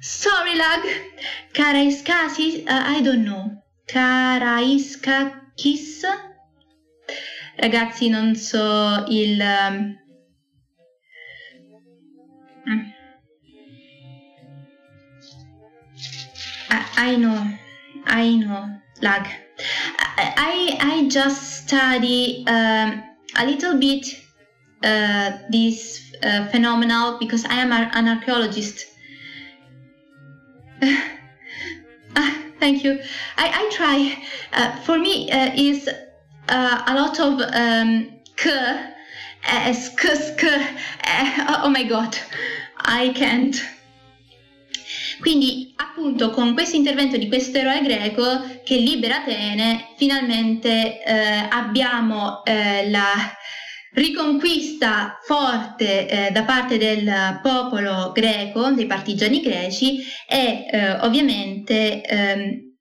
[0.00, 0.82] Sorry, lag.
[1.52, 3.62] Karaiskakis, uh, I don't know.
[3.86, 5.32] Karaiskakis.
[7.56, 9.40] Ragazzi, non so il...
[9.40, 10.03] Um...
[16.70, 17.50] I, I know,
[18.06, 19.26] I know, lag.
[20.16, 23.02] I, I just study um,
[23.36, 24.06] a little bit
[24.82, 28.86] uh, this uh, phenomenon because I am an archaeologist
[32.16, 33.00] ah, thank you.
[33.36, 34.24] I, I try.
[34.52, 35.88] Uh, for me, uh, is
[36.48, 38.50] uh, a lot of um, k,
[39.48, 40.04] uh, sk.
[40.04, 42.16] Uh, oh my god,
[42.76, 43.62] I can't.
[45.24, 52.44] Quindi, appunto, con questo intervento di questo eroe greco che libera Atene, finalmente eh, abbiamo
[52.44, 53.14] eh, la
[53.94, 62.74] riconquista forte eh, da parte del popolo greco, dei partigiani greci e eh, ovviamente ehm,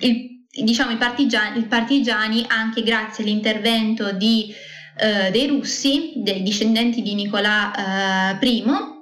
[0.00, 4.52] il, diciamo, i, partigiani, i, partigiani, anche grazie all'intervento di,
[4.98, 8.97] eh, dei russi, dei discendenti di Nicolà I, eh,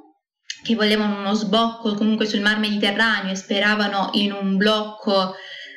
[0.67, 5.37] che volevano uno sbocco comunque sul mar Mediterraneo e speravano in un blocco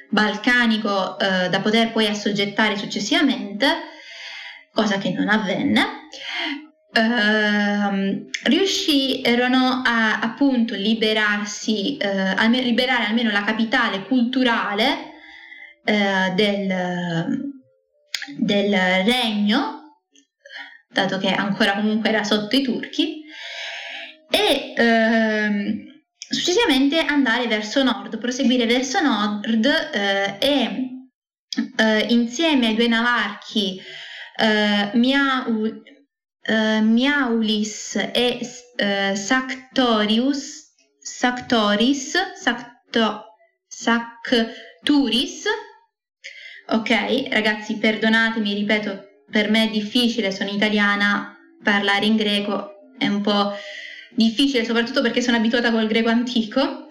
[0.10, 3.68] balcanico eh, da poter poi assoggettare successivamente,
[4.74, 5.98] cosa che non avvenne,
[6.92, 15.12] Uh, riuscirono a appunto liberarsi, uh, a liberare almeno la capitale culturale
[15.84, 17.54] uh, del,
[18.40, 18.72] del,
[19.06, 20.00] regno,
[20.92, 23.19] dato che ancora comunque era sotto i turchi,
[24.30, 30.98] e ehm, successivamente andare verso nord, proseguire verso nord eh, e
[32.10, 33.82] insieme ai due navarchi
[34.40, 35.66] uh, Miau,
[36.48, 43.24] uh, Miaulis e uh, Sactorius, Sactoris, Sacto,
[43.68, 45.44] Sacturis.
[46.68, 53.22] Ok, ragazzi, perdonatemi, ripeto, per me è difficile, sono italiana, parlare in greco è un
[53.22, 53.54] po'
[54.12, 56.88] difficile, soprattutto perché sono abituata col greco antico.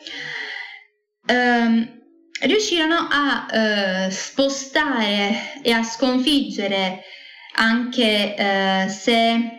[1.27, 1.97] Um,
[2.41, 7.03] riuscirono a uh, spostare e a sconfiggere
[7.59, 9.59] anche eh, se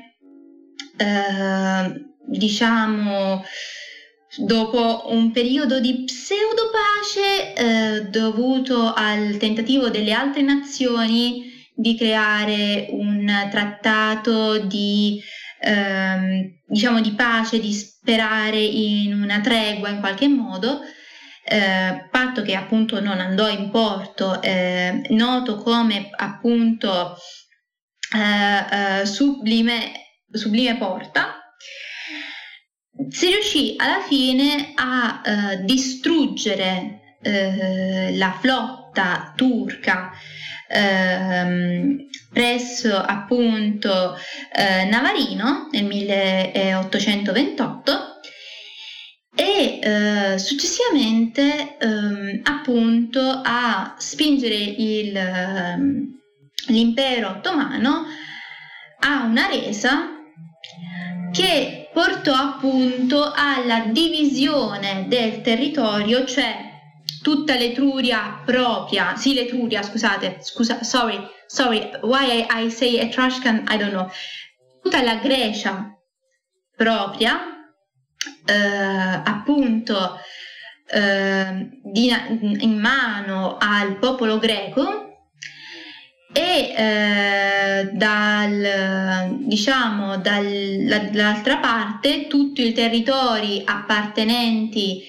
[0.98, 3.44] eh, diciamo
[4.38, 12.88] dopo un periodo di pseudo pace eh, dovuto al tentativo delle altre nazioni di creare
[12.92, 15.22] un trattato di,
[15.60, 20.82] ehm, diciamo di pace, di sperare in una tregua in qualche modo,
[21.44, 27.18] eh, patto che appunto non andò in porto, eh, noto come appunto
[28.16, 29.92] eh, eh sublime,
[30.32, 31.36] sublime Porta,
[33.10, 40.12] si riuscì alla fine a eh, distruggere eh, la flotta turca
[40.70, 44.16] ehm, presso appunto
[44.54, 48.20] eh, Navarino nel 1828
[49.36, 56.20] e eh, successivamente ehm, appunto a spingere il, ehm,
[56.68, 58.06] l'impero ottomano
[59.00, 60.18] a una resa
[61.32, 66.69] che portò appunto alla divisione del territorio, cioè
[67.22, 73.78] tutta l'Etruria propria, sì l'Etruria, scusate, scusa, sorry, sorry, why I, I say Etruscan, I
[73.78, 74.10] don't know,
[74.82, 75.98] tutta la Grecia
[76.76, 77.40] propria,
[78.46, 80.20] eh, appunto
[80.88, 82.12] eh, di,
[82.60, 85.08] in mano al popolo greco
[86.32, 95.04] e eh, dal, diciamo, dall'altra parte tutti i territori appartenenti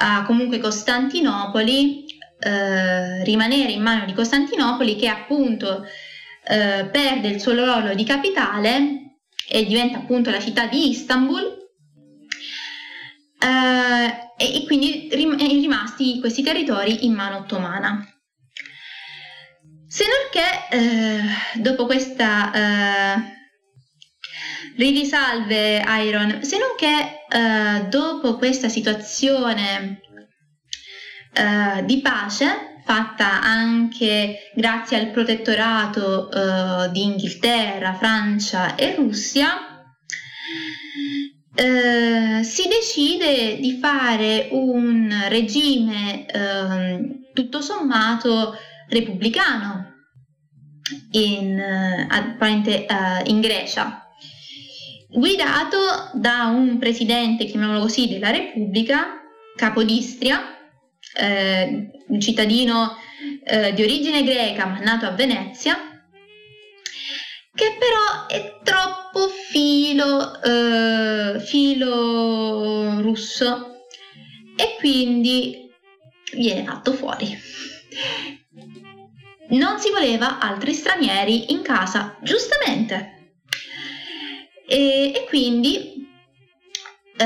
[0.00, 2.06] a comunque Costantinopoli
[2.40, 5.84] eh, rimanere in mano di Costantinopoli che appunto
[6.44, 9.16] eh, perde il suo ruolo di capitale
[9.48, 11.66] e diventa appunto la città di Istanbul
[13.40, 18.06] eh, e, quindi rim- rimasti questi territori in mano ottomana.
[19.88, 23.36] Se non che eh, dopo questa eh,
[24.76, 30.00] risalve Iron, se non che eh, dopo questa situazione
[31.32, 39.84] eh, di pace fatta anche grazie al protettorato eh, di Inghilterra, Francia e Russia,
[41.54, 48.56] eh, si decide di fare un regime eh, tutto sommato
[48.88, 49.88] repubblicano
[51.12, 54.07] in, uh, in Grecia,
[55.08, 55.78] guidato
[56.14, 59.22] da un presidente, chiamiamolo così, della Repubblica,
[59.56, 60.40] Capodistria,
[61.14, 62.96] eh, un cittadino
[63.44, 65.76] eh, di origine greca ma nato a Venezia,
[67.54, 73.84] che però è troppo filo, eh, filo russo
[74.56, 75.68] e quindi
[76.32, 77.36] viene fatto fuori
[79.50, 83.17] non si voleva altri stranieri in casa, giustamente.
[84.68, 86.06] E, e quindi
[87.16, 87.24] eh,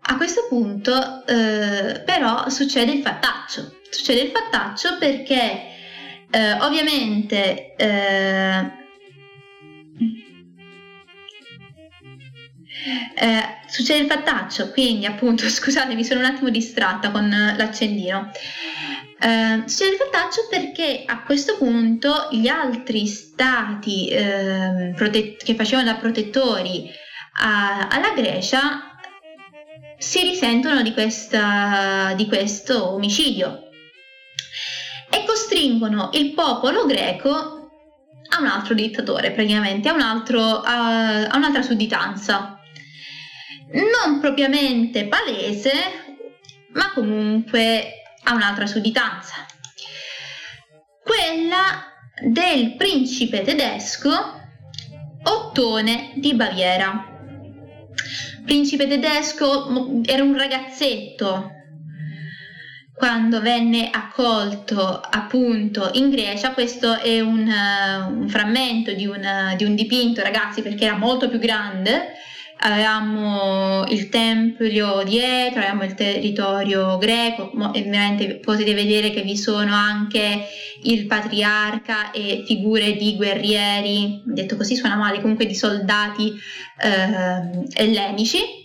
[0.00, 3.80] a questo punto eh, però succede il fattaccio.
[3.90, 5.66] Succede il fattaccio perché
[6.30, 8.80] eh, ovviamente eh,
[13.14, 18.30] Eh, succede il fattaccio, quindi appunto, scusate, mi sono un attimo distratta con l'accendino.
[19.18, 25.90] Eh, succede il fattaccio perché a questo punto gli altri stati eh, protet- che facevano
[25.90, 26.90] da protettori
[27.40, 28.96] a- alla Grecia
[29.96, 33.68] si risentono di, questa, di questo omicidio
[35.08, 37.62] e costringono il popolo greco
[38.34, 42.61] a un altro dittatore, praticamente, a, un altro, a, a un'altra sudditanza.
[43.72, 45.72] Non propriamente palese,
[46.72, 49.46] ma comunque a un'altra sudditanza,
[51.02, 51.90] quella
[52.22, 54.40] del principe tedesco
[55.24, 57.08] Ottone di Baviera.
[58.44, 61.50] Principe tedesco era un ragazzetto.
[62.94, 69.74] Quando venne accolto appunto in Grecia, questo è un, un frammento di un, di un
[69.74, 72.12] dipinto ragazzi perché era molto più grande,
[72.62, 80.46] avevamo il tempio dietro, avevamo il territorio greco, ovviamente potete vedere che vi sono anche
[80.84, 86.32] il patriarca e figure di guerrieri, detto così suona male, comunque di soldati
[86.80, 88.60] eh, ellenici.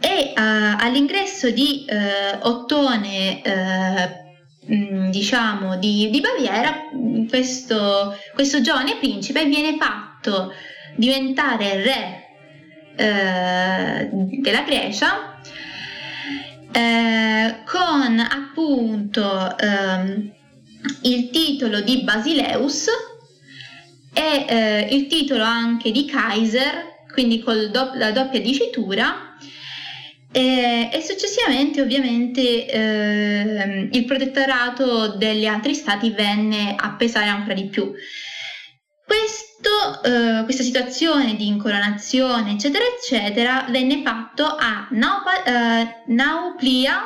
[0.00, 6.82] E uh, all'ingresso di uh, Ottone, uh, diciamo, di, di Baviera,
[7.28, 10.52] questo, questo giovane principe viene fatto
[10.98, 12.26] diventare re
[12.96, 14.08] eh,
[14.40, 15.40] della Grecia
[16.72, 20.32] eh, con appunto ehm,
[21.02, 22.88] il titolo di Basileus
[24.12, 29.26] e eh, il titolo anche di Kaiser, quindi con do- la doppia dicitura.
[30.30, 37.66] E, e successivamente ovviamente eh, il protettorato degli altri stati venne a pesare ancora di
[37.66, 37.94] più.
[39.06, 47.00] Questo questo, eh, questa situazione di incoronazione, eccetera, eccetera, venne fatto a Naupa, eh, Nauplia,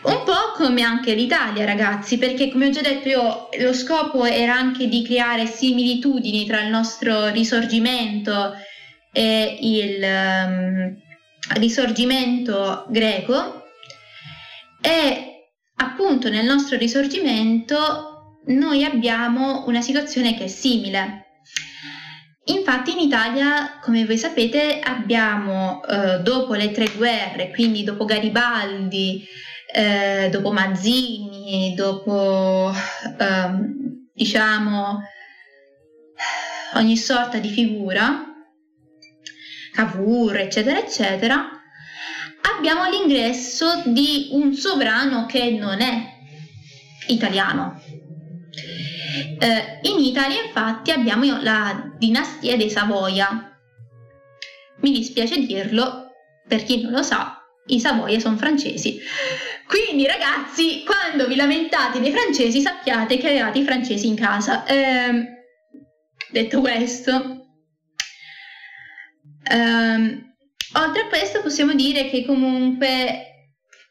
[0.00, 4.54] Un po' come anche l'Italia, ragazzi, perché come ho già detto io, lo scopo era
[4.54, 8.54] anche di creare similitudini tra il nostro risorgimento
[9.12, 10.96] e il um,
[11.54, 13.64] risorgimento greco
[14.80, 15.27] e
[15.78, 21.24] appunto nel nostro risorgimento noi abbiamo una situazione che è simile.
[22.44, 29.26] Infatti in Italia, come voi sapete, abbiamo eh, dopo le tre guerre, quindi dopo Garibaldi,
[29.70, 33.50] eh, dopo Mazzini, dopo eh,
[34.14, 35.02] diciamo
[36.74, 38.24] ogni sorta di figura,
[39.72, 41.57] Cavour, eccetera, eccetera,
[42.42, 46.16] abbiamo l'ingresso di un sovrano che non è
[47.08, 47.80] italiano.
[49.38, 53.58] Eh, in Italia infatti abbiamo la dinastia dei Savoia.
[54.80, 56.10] Mi dispiace dirlo,
[56.46, 59.00] per chi non lo sa, i Savoia sono francesi.
[59.66, 64.64] Quindi ragazzi, quando vi lamentate dei francesi sappiate che avevate i francesi in casa.
[64.64, 65.26] Eh,
[66.30, 67.46] detto questo,
[69.50, 70.27] ehm,
[70.74, 73.28] Oltre a questo possiamo dire che comunque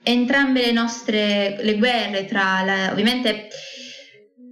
[0.04, 3.50] entrambe le nostre le guerre tra la, ovviamente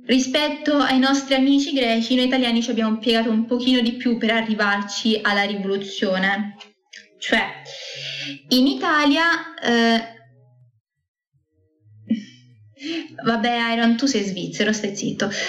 [0.06, 4.32] rispetto ai nostri amici greci noi italiani ci abbiamo impiegato un pochino di più per
[4.32, 6.56] arrivarci alla rivoluzione.
[7.18, 7.62] Cioè
[8.50, 10.14] in Italia eh,
[13.24, 15.30] vabbè Iron tu sei svizzero stai zitto.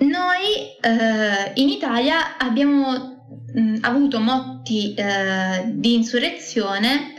[0.00, 3.13] Noi eh, in Italia abbiamo
[3.54, 7.12] mh, avuto motti eh, di insurrezione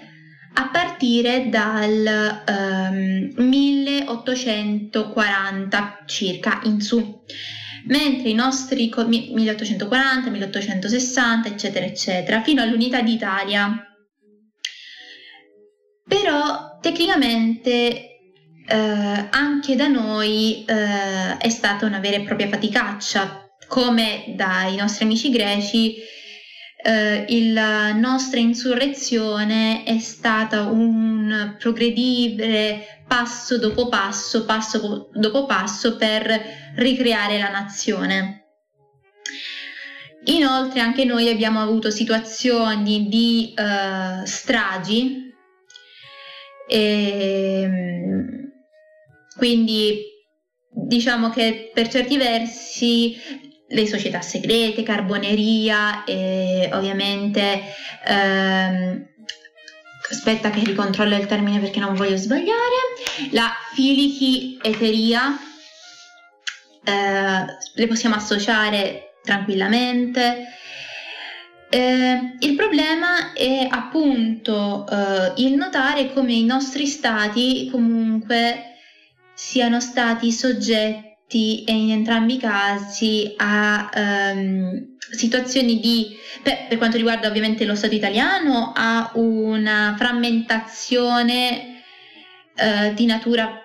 [0.57, 7.23] a partire dal ehm, 1840 circa in su,
[7.88, 13.86] mentre i nostri 1840, 1860 eccetera eccetera fino all'unità d'Italia.
[16.07, 18.21] Però tecnicamente
[18.67, 25.03] eh, anche da noi eh, è stata una vera e propria faticaccia, come dai nostri
[25.03, 25.95] amici greci
[26.86, 36.41] eh, la nostra insurrezione è stata un progredire passo dopo passo, passo dopo passo per
[36.75, 38.43] ricreare la nazione.
[40.25, 45.33] Inoltre anche noi abbiamo avuto situazioni di uh, stragi,
[46.67, 48.51] e, ehm,
[49.38, 50.01] quindi
[50.69, 53.15] diciamo che per certi versi
[53.76, 57.61] le società segrete, carboneria e ovviamente
[58.05, 59.05] ehm,
[60.09, 65.38] aspetta che ricontrollo il termine perché non voglio sbagliare, la filichieteria
[66.84, 70.45] eh, le possiamo associare tranquillamente.
[71.69, 78.76] Eh, il problema è appunto eh, il notare come i nostri stati comunque
[79.34, 83.89] siano stati soggetti e in entrambi i casi a
[84.34, 91.82] um, situazioni di, per, per quanto riguarda ovviamente lo Stato italiano, a una frammentazione
[92.55, 93.59] uh, di natura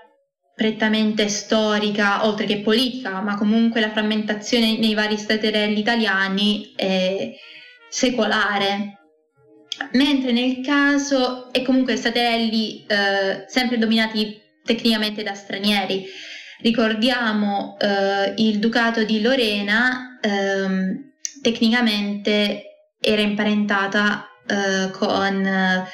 [0.54, 7.32] prettamente storica, oltre che politica, ma comunque la frammentazione nei vari staterelli italiani è
[7.88, 8.98] secolare.
[9.92, 16.04] Mentre nel caso, e comunque staterelli eh, sempre dominati tecnicamente da stranieri,
[16.62, 22.64] Ricordiamo eh, il Ducato di Lorena, ehm, tecnicamente
[23.00, 25.88] era imparentata eh, con eh,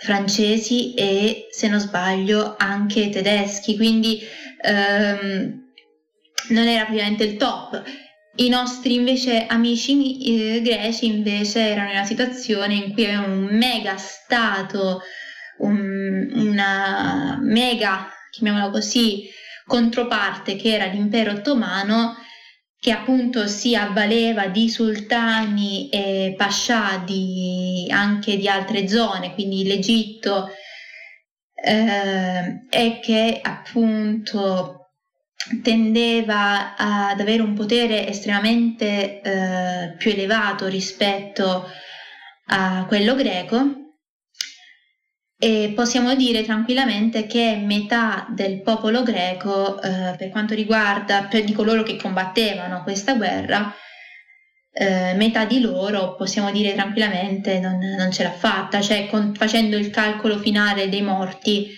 [0.00, 4.20] francesi e, se non sbaglio, anche tedeschi, quindi
[4.62, 5.68] ehm,
[6.48, 7.82] non era praticamente il top.
[8.36, 13.48] I nostri invece amici eh, greci invece erano in una situazione in cui avevano un
[13.50, 15.02] mega stato,
[15.58, 19.28] un, una mega, chiamiamola così,
[19.70, 22.16] controparte che era l'impero ottomano
[22.80, 30.48] che appunto si avvaleva di sultani e pascià di, anche di altre zone, quindi l'Egitto,
[31.54, 34.92] eh, è che appunto
[35.62, 41.68] tendeva ad avere un potere estremamente eh, più elevato rispetto
[42.46, 43.79] a quello greco
[45.42, 51.54] e possiamo dire tranquillamente che metà del popolo greco, eh, per quanto riguarda per di
[51.54, 53.74] coloro che combattevano questa guerra,
[54.72, 59.78] eh, metà di loro possiamo dire tranquillamente non, non ce l'ha fatta, cioè con, facendo
[59.78, 61.70] il calcolo finale dei morti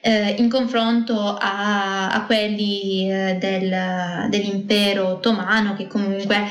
[0.00, 6.50] eh, in confronto a, a quelli eh, del, dell'impero ottomano che comunque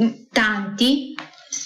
[0.00, 1.13] mm, tanti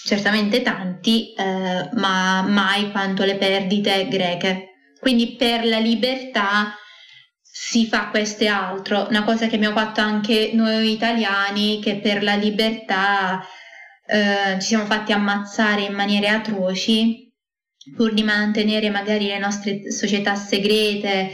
[0.09, 4.71] certamente tanti, eh, ma mai quanto le perdite greche.
[4.99, 6.75] Quindi per la libertà
[7.41, 12.23] si fa questo e altro, una cosa che abbiamo fatto anche noi italiani, che per
[12.23, 13.45] la libertà
[14.07, 17.27] eh, ci siamo fatti ammazzare in maniere atroci
[17.95, 21.31] pur di mantenere magari le nostre società segrete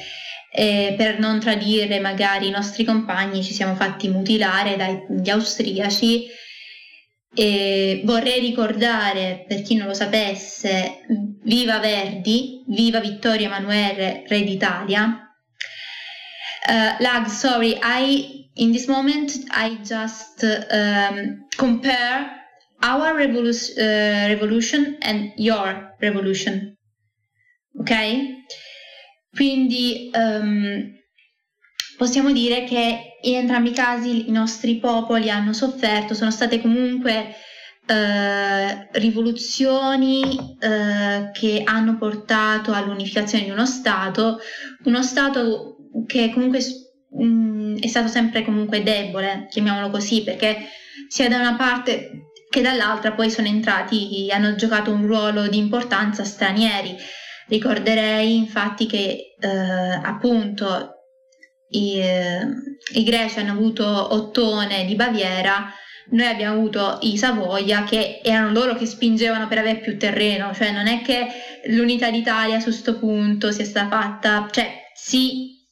[0.52, 6.26] e per non tradire magari i nostri compagni ci siamo fatti mutilare dagli austriaci
[7.34, 11.04] e vorrei ricordare, per chi non lo sapesse,
[11.42, 15.18] viva Verdi, viva Vittorio Emanuele, re d'Italia.
[16.66, 22.30] Uh, Lag, sorry, I in this moment I just um, compare
[22.82, 26.76] our revolu- uh, revolution and your revolution.
[27.78, 27.92] Ok?
[29.32, 30.92] Quindi um,
[31.96, 37.34] possiamo dire che in entrambi i casi i nostri popoli hanno sofferto, sono state comunque
[37.86, 44.38] eh, rivoluzioni eh, che hanno portato all'unificazione di uno Stato,
[44.84, 46.60] uno Stato che comunque
[47.10, 50.68] mh, mm, è stato sempre comunque debole, chiamiamolo così, perché
[51.08, 56.24] sia da una parte che dall'altra poi sono entrati, hanno giocato un ruolo di importanza
[56.24, 56.96] stranieri.
[57.48, 59.48] Ricorderei infatti che eh,
[60.02, 60.93] appunto
[61.74, 62.00] i,
[62.94, 65.72] i greci hanno avuto Ottone di Baviera,
[66.10, 70.70] noi abbiamo avuto i Savoia che erano loro che spingevano per avere più terreno, cioè
[70.70, 71.26] non è che
[71.68, 75.66] l'unità d'Italia su questo punto sia stata fatta, cioè sì,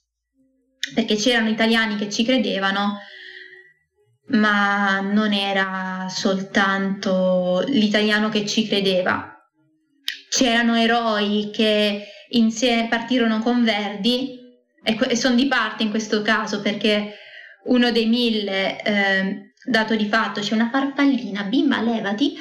[0.95, 2.99] perché c'erano italiani che ci credevano,
[4.29, 9.29] ma non era soltanto l'italiano che ci credeva.
[10.31, 14.42] C'erano eroi che insieme partirono con Verdi
[14.83, 17.15] e, e sono di parte in questo caso perché
[17.65, 22.35] uno dei mille, eh, dato di fatto, c'è una farfallina, bimba levati,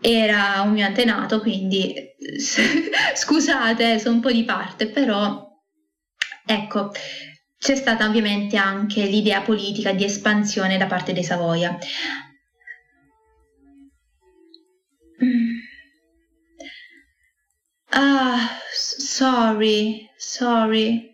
[0.00, 1.94] era un mio antenato, quindi
[3.14, 5.50] scusate, sono un po' di parte, però
[6.44, 6.92] ecco,
[7.58, 11.78] c'è stata ovviamente anche l'idea politica di espansione da parte dei Savoia.
[17.90, 21.13] Ah, sorry, sorry.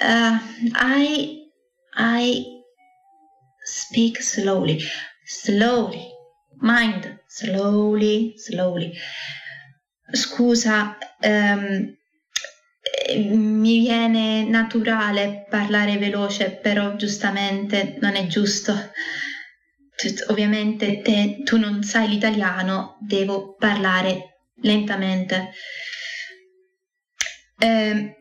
[0.00, 0.38] Uh,
[0.74, 1.50] I
[1.96, 2.44] I
[3.64, 4.80] speak slowly,
[5.24, 6.06] slowly,
[6.60, 8.92] mind, slowly, slowly.
[10.12, 11.96] Scusa, um,
[13.16, 18.74] mi viene naturale parlare veloce, però giustamente non è giusto.
[20.28, 25.52] Ovviamente te, tu non sai l'italiano, devo parlare lentamente.
[27.58, 28.17] Eh,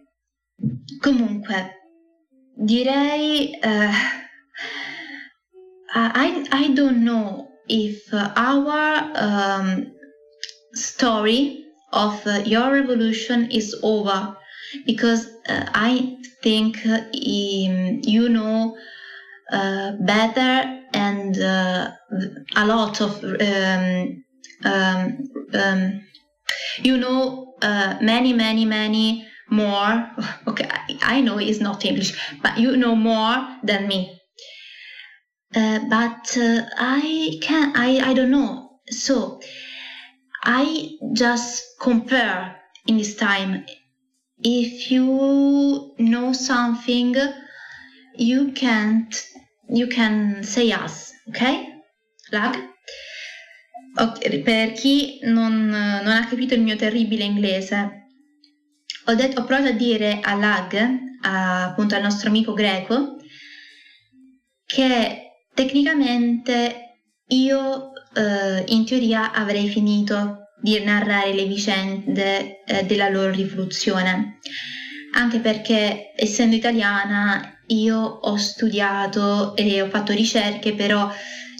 [1.01, 1.71] Comunque,
[2.57, 3.59] direi...
[3.63, 3.93] Uh,
[5.93, 9.91] I, I don't know if our um,
[10.73, 14.37] story of your revolution is over
[14.85, 17.03] because uh, I think um,
[18.03, 18.77] you know
[19.51, 21.91] uh, better and uh,
[22.55, 24.23] a lot of um,
[24.65, 25.17] um,
[25.53, 26.01] um
[26.83, 30.09] you know uh, many many many more.
[30.47, 30.69] Okay,
[31.01, 34.19] I know it's not English, but you know more than me.
[35.55, 38.79] Uh, but uh, I can I I don't know.
[38.89, 39.39] So
[40.43, 43.65] I just compare in this time.
[44.39, 47.15] If you know something,
[48.15, 49.27] you can't
[49.69, 51.67] you can say us, ok?
[52.31, 52.55] Lag?
[53.99, 58.06] Okay, per chi non, non ha capito il mio terribile inglese,
[59.07, 60.75] ho, detto, ho provato a dire a Lag,
[61.21, 63.15] a, appunto al nostro amico greco,
[64.65, 66.99] che tecnicamente
[67.29, 74.39] io eh, in teoria avrei finito di narrare le vicende eh, della loro rivoluzione,
[75.13, 81.09] anche perché essendo italiana io ho studiato e ho fatto ricerche, però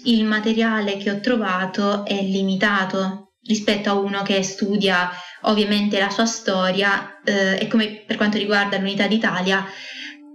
[0.04, 5.10] il materiale che ho trovato è limitato rispetto a uno che studia
[5.42, 9.64] ovviamente la sua storia eh, e come per quanto riguarda l'unità d'Italia,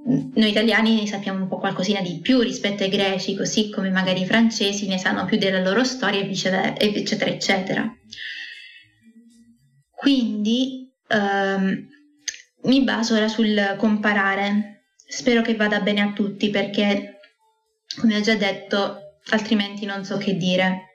[0.06, 4.22] noi italiani ne sappiamo un po' qualcosina di più rispetto ai greci, così come magari
[4.22, 7.96] i francesi ne sanno più della loro storia, eccetera, eccetera.
[9.92, 11.88] Quindi ehm,
[12.64, 14.84] mi baso ora sul comparare.
[15.08, 17.20] Spero che vada bene a tutti perché,
[18.00, 20.93] come ho già detto, altrimenti non so che dire.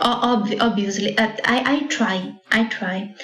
[0.00, 3.14] Ob- obviously, I, I try, I try.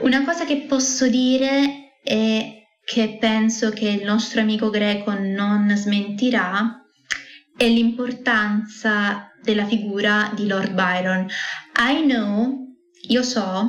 [0.00, 6.82] Una cosa che posso dire è che penso che il nostro amico greco non smentirà
[7.56, 11.28] è l'importanza della figura di Lord Byron.
[11.78, 12.68] I know,
[13.08, 13.68] io so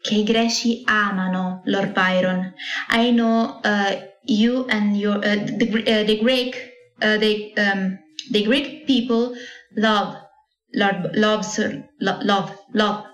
[0.00, 2.52] che i greci amano Lord Byron.
[2.90, 7.98] I know uh, you and your uh, the, uh, the Greek uh, the um,
[8.30, 9.32] the Greek people
[9.76, 10.28] love.
[10.72, 11.58] Lord loves
[11.98, 13.04] love love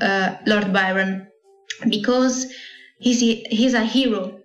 [0.00, 1.28] uh, Lord Byron.
[1.88, 2.46] Because
[2.98, 4.40] he's he's a hero.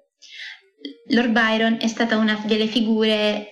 [1.10, 3.48] Lord Byron è stata una delle figure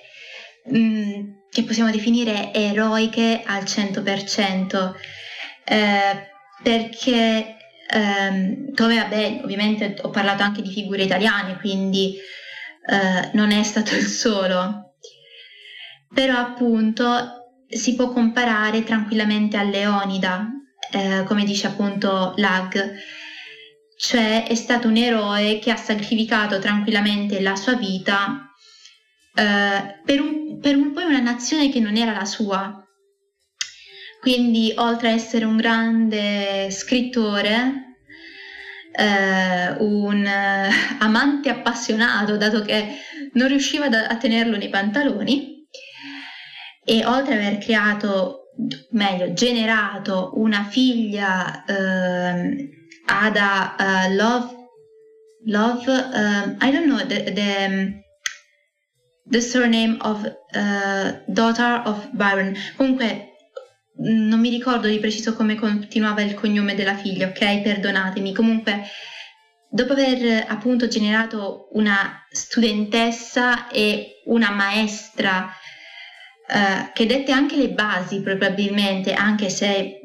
[0.66, 4.94] mh, mm, che possiamo definire eroiche al 100%,
[5.66, 6.30] eh,
[6.64, 7.58] perché
[7.90, 12.16] ehm, come vabbè, ovviamente ho parlato anche di figure italiane, quindi
[12.88, 14.96] eh, non è stato il solo,
[16.14, 17.41] però appunto
[17.72, 20.50] si può comparare tranquillamente a Leonida,
[20.92, 22.94] eh, come dice appunto Lag,
[23.98, 28.52] cioè è stato un eroe che ha sacrificato tranquillamente la sua vita
[29.34, 32.84] eh, per, un, per un, poi una nazione che non era la sua.
[34.20, 37.98] Quindi oltre a essere un grande scrittore,
[38.92, 40.70] eh, un eh,
[41.00, 42.96] amante appassionato, dato che
[43.34, 45.61] non riusciva da, a tenerlo nei pantaloni,
[46.84, 48.52] e oltre ad aver creato,
[48.92, 52.70] meglio, generato una figlia eh,
[53.06, 54.56] Ada uh, Love,
[55.46, 58.00] Love, um, I don't know the, the
[59.32, 62.56] the surname of uh, daughter of Byron.
[62.76, 63.30] Comunque
[63.98, 67.62] non mi ricordo di preciso come continuava il cognome della figlia, ok?
[67.62, 68.34] Perdonatemi.
[68.34, 68.84] Comunque
[69.70, 75.50] dopo aver appunto generato una studentessa e una maestra
[76.52, 80.00] uh, che dette anche le basi probabilmente, anche se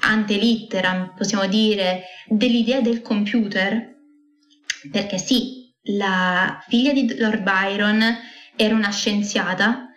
[0.00, 3.96] ante litteram possiamo dire, dell'idea del computer,
[4.90, 8.16] perché sì, la figlia di Lord Byron
[8.54, 9.88] era una scienziata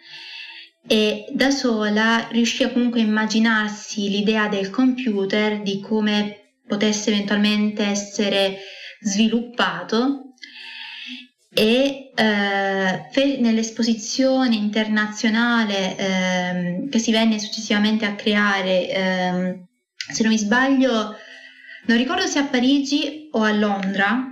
[0.87, 8.59] e da sola riuscì comunque a immaginarsi l'idea del computer, di come potesse eventualmente essere
[9.01, 10.30] sviluppato
[11.53, 20.37] e eh, nell'esposizione internazionale eh, che si venne successivamente a creare, eh, se non mi
[20.37, 21.15] sbaglio,
[21.87, 24.27] non ricordo se a Parigi o a Londra,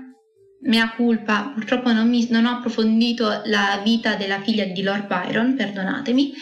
[0.61, 5.55] mea culpa, purtroppo non, mi, non ho approfondito la vita della figlia di Lord Byron,
[5.55, 6.33] perdonatemi.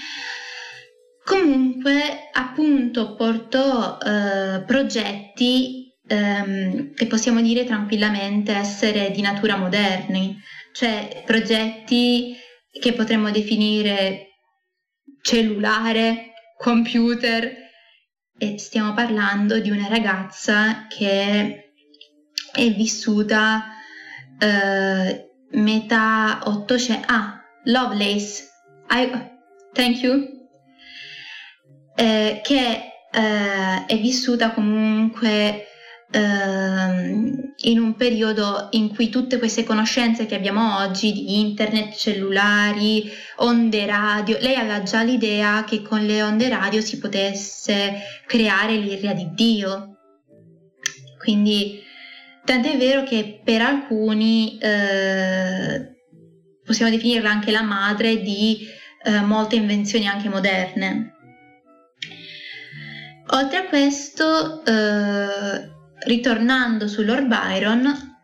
[1.23, 10.39] Comunque, appunto, portò eh, progetti ehm, che possiamo dire tranquillamente essere di natura moderni,
[10.77, 12.37] cioè progetti
[12.79, 14.27] che potremmo definire
[15.23, 17.51] cellulare, computer,
[18.37, 21.71] e stiamo parlando di una ragazza che
[22.51, 23.63] è vissuta
[24.39, 28.47] uh, metà 800 ah Lovelace.
[28.91, 29.09] I,
[29.73, 30.27] thank you.
[31.95, 35.65] Eh, che eh, è vissuta comunque
[36.11, 43.09] eh, in un periodo in cui tutte queste conoscenze che abbiamo oggi di internet, cellulari,
[43.37, 47.95] onde radio, lei aveva già l'idea che con le onde radio si potesse
[48.25, 49.97] creare l'irria di Dio.
[51.19, 51.85] Quindi
[52.47, 55.97] Tant'è vero che per alcuni eh,
[56.63, 58.65] possiamo definirla anche la madre di
[59.03, 61.13] eh, molte invenzioni anche moderne.
[63.31, 65.71] Oltre a questo, eh,
[66.07, 68.15] ritornando su Lord Byron,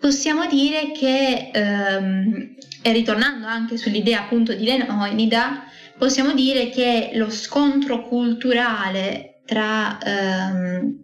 [0.00, 5.64] possiamo dire che, ehm, e ritornando anche sull'idea appunto di Lenoida,
[5.98, 10.96] possiamo dire che lo scontro culturale tra ehm,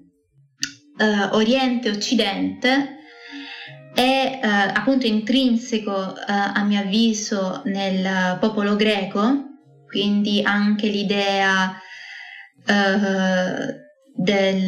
[0.98, 2.96] uh, Oriente e Occidente
[3.94, 9.44] è uh, appunto intrinseco uh, a mio avviso nel popolo greco,
[9.86, 11.80] quindi anche l'idea
[14.14, 14.66] del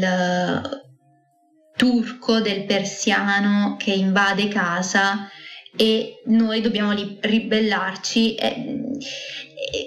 [1.81, 5.31] turco, del persiano che invade casa
[5.75, 8.37] e noi dobbiamo li- ribellarci.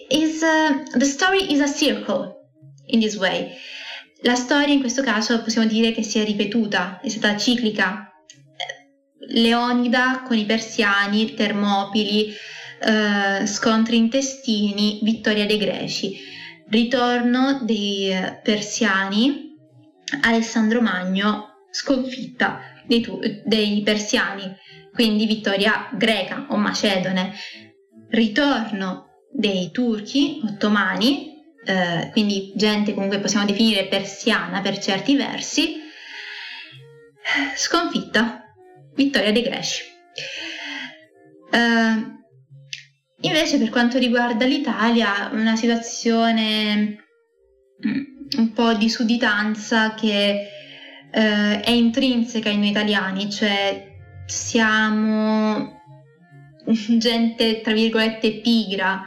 [0.09, 2.49] Is, uh, the story is a circle
[2.87, 3.51] in this way.
[4.23, 8.11] La storia in questo caso possiamo dire che si è ripetuta, è stata ciclica.
[9.27, 12.33] Leonida con i persiani, Termopili,
[12.81, 16.17] eh, scontri intestini, vittoria dei greci,
[16.69, 19.55] ritorno dei persiani,
[20.21, 23.03] Alessandro Magno, sconfitta dei,
[23.43, 24.55] dei persiani,
[24.93, 27.33] quindi vittoria greca o macedone,
[28.09, 31.31] ritorno dei turchi ottomani,
[31.65, 35.77] eh, quindi gente comunque possiamo definire persiana per certi versi,
[37.55, 38.43] sconfitta,
[38.93, 39.81] vittoria dei greci.
[41.51, 42.21] Uh,
[43.21, 47.05] invece per quanto riguarda l'Italia, una situazione
[47.85, 48.03] mm,
[48.37, 50.52] un po' di sudditanza che
[51.13, 53.91] uh, è intrinseca in noi italiani, cioè
[54.25, 55.81] siamo
[56.97, 59.03] gente tra virgolette pigra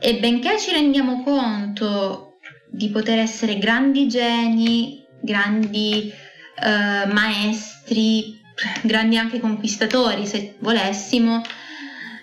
[0.00, 2.38] e benché ci rendiamo conto
[2.70, 6.12] di poter essere grandi geni, grandi
[6.60, 8.40] uh, maestri,
[8.82, 11.42] grandi anche conquistatori se volessimo,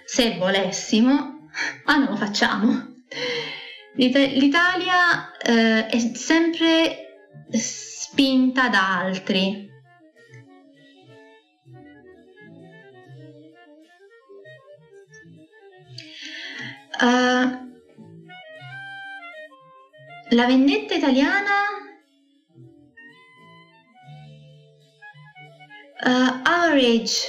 [0.06, 1.50] se volessimo,
[1.86, 2.94] ma non lo facciamo.
[3.96, 7.22] L'Italia uh, è sempre
[8.16, 9.74] spinta da altri,
[16.98, 17.52] Uh,
[20.30, 21.58] la vendetta italiana
[26.06, 27.28] uh, average.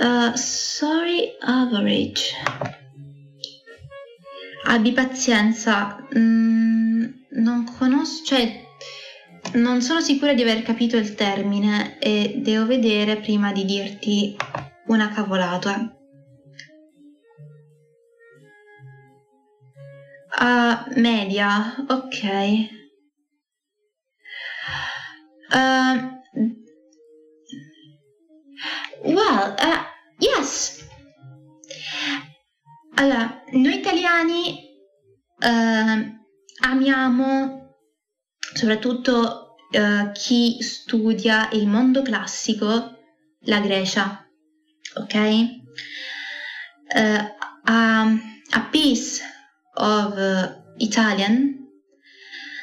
[0.00, 2.34] Uh, sorry average.
[4.66, 6.04] Abbi pazienza.
[6.16, 6.85] Mm,
[7.86, 8.64] conosco cioè
[9.54, 14.36] non sono sicura di aver capito il termine e devo vedere prima di dirti
[14.86, 15.90] una cavolata
[20.38, 22.22] Uh, media, ok.
[25.50, 25.96] Uh,
[29.02, 29.82] well, uh,
[30.18, 30.86] yes.
[32.96, 34.58] Allora, noi italiani
[35.40, 36.16] uh,
[36.60, 37.65] amiamo
[38.56, 42.98] soprattutto uh, chi studia il mondo classico,
[43.40, 44.26] la Grecia,
[44.94, 45.14] ok?
[46.94, 47.28] Uh,
[47.70, 49.22] um, a piece
[49.74, 51.68] of uh, Italian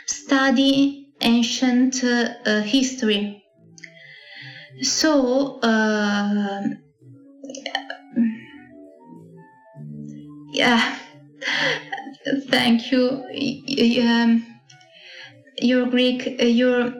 [0.05, 3.43] study ancient uh, history.
[4.81, 6.61] So, uh,
[10.51, 10.97] yeah,
[12.49, 13.23] thank you.
[14.01, 14.52] Um,
[15.57, 16.93] your Greek, your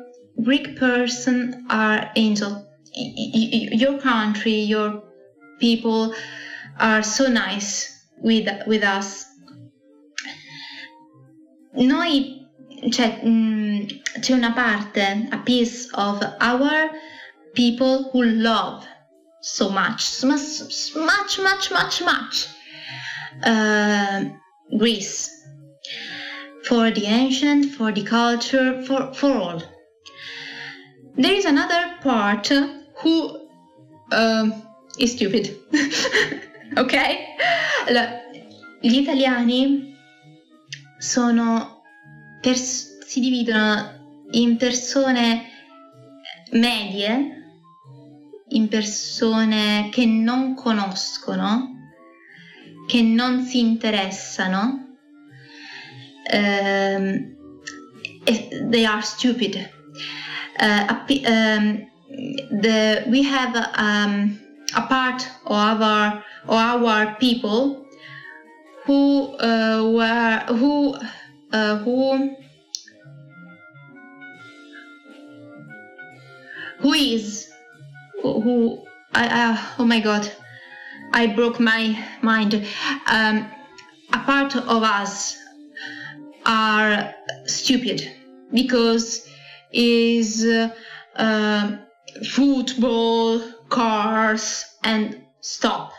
[0.43, 2.67] Greek person are angel.
[2.95, 5.03] Your country, your
[5.59, 6.13] people
[6.79, 9.25] are so nice with with us
[11.75, 12.43] noi
[12.89, 13.85] cioè, mh, mm,
[14.19, 16.89] c'è una parte, a piece of our
[17.53, 18.85] people who love
[19.41, 22.47] so much, much, much, much, much, much
[23.43, 24.23] uh,
[24.77, 25.42] Greece
[26.63, 29.61] for the ancient, for the culture, for, for all.
[31.15, 33.47] There is another part who
[34.11, 34.49] uh,
[34.97, 35.57] is stupid,
[36.77, 36.95] ok?
[37.87, 38.21] Allora,
[38.79, 39.95] gli italiani
[40.97, 41.83] sono
[42.41, 45.49] pers- si dividono in persone
[46.51, 47.43] medie,
[48.49, 51.71] in persone che non conoscono,
[52.87, 54.82] che non si interessano.
[56.31, 57.35] Um,
[58.71, 59.69] they are stupid.
[60.59, 64.39] Uh, um, the, we have um,
[64.75, 67.83] a part of our, of our people
[68.85, 70.95] who uh, were who
[71.51, 72.35] uh, who
[76.79, 77.49] who is
[78.21, 78.83] who
[79.15, 80.29] I, oh my god
[81.13, 82.55] I broke my mind
[83.07, 83.49] um,
[84.11, 85.37] a part of us
[86.45, 87.13] are
[87.45, 88.09] stupid
[88.51, 89.27] because
[89.71, 90.45] is
[91.15, 91.77] uh,
[92.31, 95.91] football cars and stop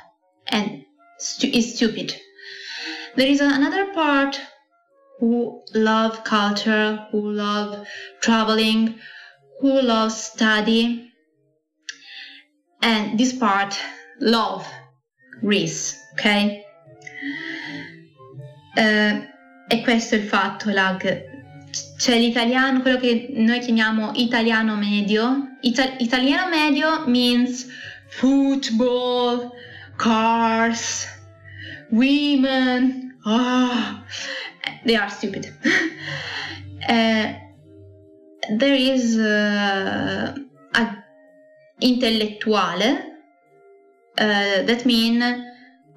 [0.49, 0.85] and
[1.19, 2.15] stu- is stupid
[3.17, 4.41] there is another part
[5.21, 7.87] who love culture, who love
[8.21, 8.99] traveling,
[9.61, 11.11] who love study,
[12.83, 13.79] and this part
[14.21, 14.67] love
[15.41, 16.65] Greece, ok?
[18.77, 19.23] Uh,
[19.69, 21.33] e questo è il fatto, lag.
[21.97, 25.57] C'è l'italiano, quello che noi chiamiamo italiano medio.
[25.61, 27.67] Ita- italiano medio means
[28.09, 29.51] football,
[29.97, 31.09] cars,
[31.91, 33.17] women.
[33.25, 34.05] Ah,
[34.85, 35.53] they are stupid.
[36.89, 37.33] uh,
[38.59, 40.35] there is uh,
[40.73, 41.05] a
[41.81, 43.13] intellettuale.
[44.17, 45.25] Uh, that means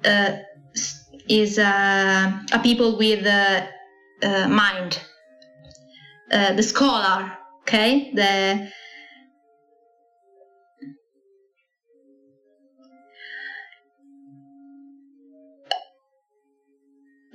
[0.04, 0.47] uh,
[1.28, 3.68] is uh, a people with a
[4.48, 5.00] mind.
[6.30, 8.70] Uh, the scholar, okay, the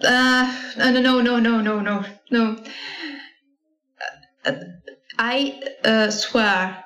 [0.06, 2.64] uh, no, no, no, no, no, no, no.
[4.46, 4.54] Uh,
[5.18, 6.84] I uh, swear,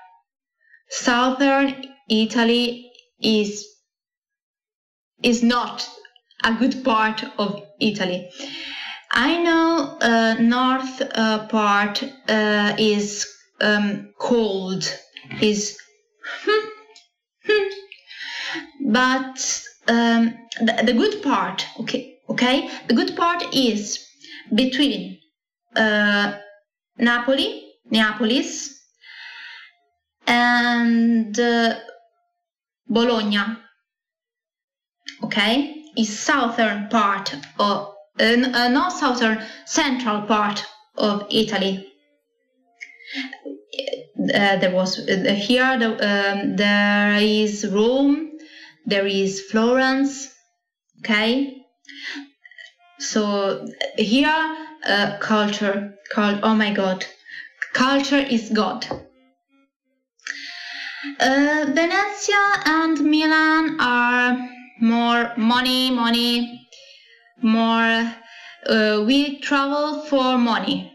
[0.90, 2.90] southern Italy
[3.20, 3.68] is
[5.24, 5.90] is not
[6.44, 8.30] a good part of Italy.
[9.12, 13.26] I know uh, north uh, part uh, is
[13.62, 14.84] um, cold,
[15.42, 15.78] is
[16.24, 16.68] hmm,
[17.46, 18.92] hmm.
[18.92, 24.06] but um, the, the, good part, okay, okay, the good part is
[24.54, 25.20] between
[25.76, 26.38] uh,
[26.98, 28.78] Napoli, Neapolis,
[30.28, 31.76] and uh,
[32.88, 33.58] Bologna,
[35.24, 40.66] okay, is southern part of uh, uh, not southern central part
[40.98, 41.88] of Italy.
[44.34, 48.32] Uh, there was uh, here the, um, there is Rome,
[48.86, 50.34] there is Florence.
[51.00, 51.58] Okay,
[53.00, 53.68] so
[53.98, 57.06] here uh, culture, called oh my God,
[57.74, 58.88] culture is God.
[61.20, 66.68] Uh, Venezia and Milan are more money, money,
[67.42, 68.14] more
[68.68, 70.94] uh, we travel for money.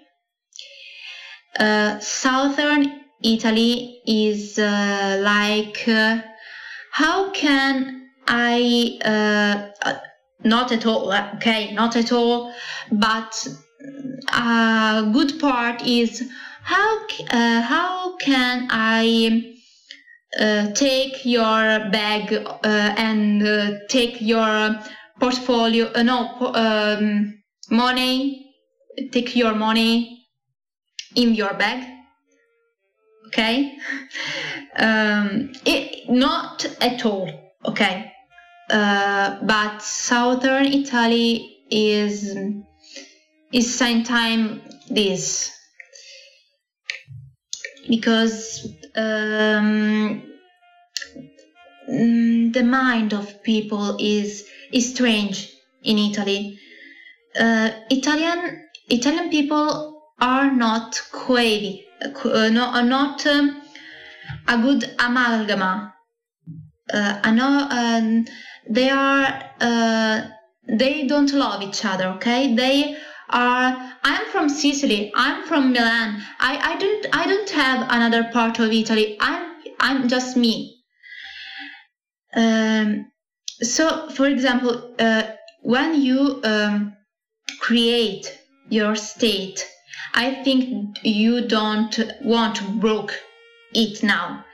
[1.58, 6.20] Uh, southern Italy is uh, like uh,
[6.90, 9.98] how can I uh, uh,
[10.44, 12.52] not at all okay not at all
[12.90, 13.46] but
[14.32, 16.22] a good part is
[16.62, 19.54] how how can I
[20.74, 22.32] take your bag
[22.64, 24.78] and take your
[25.20, 28.54] portfolio, uh, no, um, money,
[29.12, 30.26] take your money
[31.14, 31.86] in your bag.
[33.28, 33.76] Okay?
[34.74, 37.28] Um, it, not at all.
[37.66, 38.10] Okay?
[38.70, 42.34] Uh, but southern Italy is
[43.52, 45.50] is same time this
[47.92, 48.66] because
[48.96, 50.22] um,
[51.90, 56.58] mm, the mind of people is is strange in Italy.
[57.38, 58.40] Uh, Italian
[58.88, 59.68] Italian people
[60.18, 63.60] are not coevi, uh, no, are not um,
[64.48, 65.92] a good amalgama.
[66.94, 68.24] Uh, I know um,
[68.70, 69.26] they are
[69.60, 70.28] uh,
[70.66, 72.06] they don't love each other.
[72.16, 72.96] Okay, they
[73.32, 73.92] are.
[74.04, 75.12] I'm from Sicily.
[75.14, 76.22] I'm from Milan.
[76.40, 79.16] I, I don't I don't have another part of Italy.
[79.20, 80.82] I'm I'm just me.
[82.34, 83.10] Um,
[83.60, 85.24] so, for example, uh,
[85.62, 86.96] when you um,
[87.60, 89.68] create your state,
[90.14, 93.18] I think you don't want to broke
[93.74, 94.44] it now.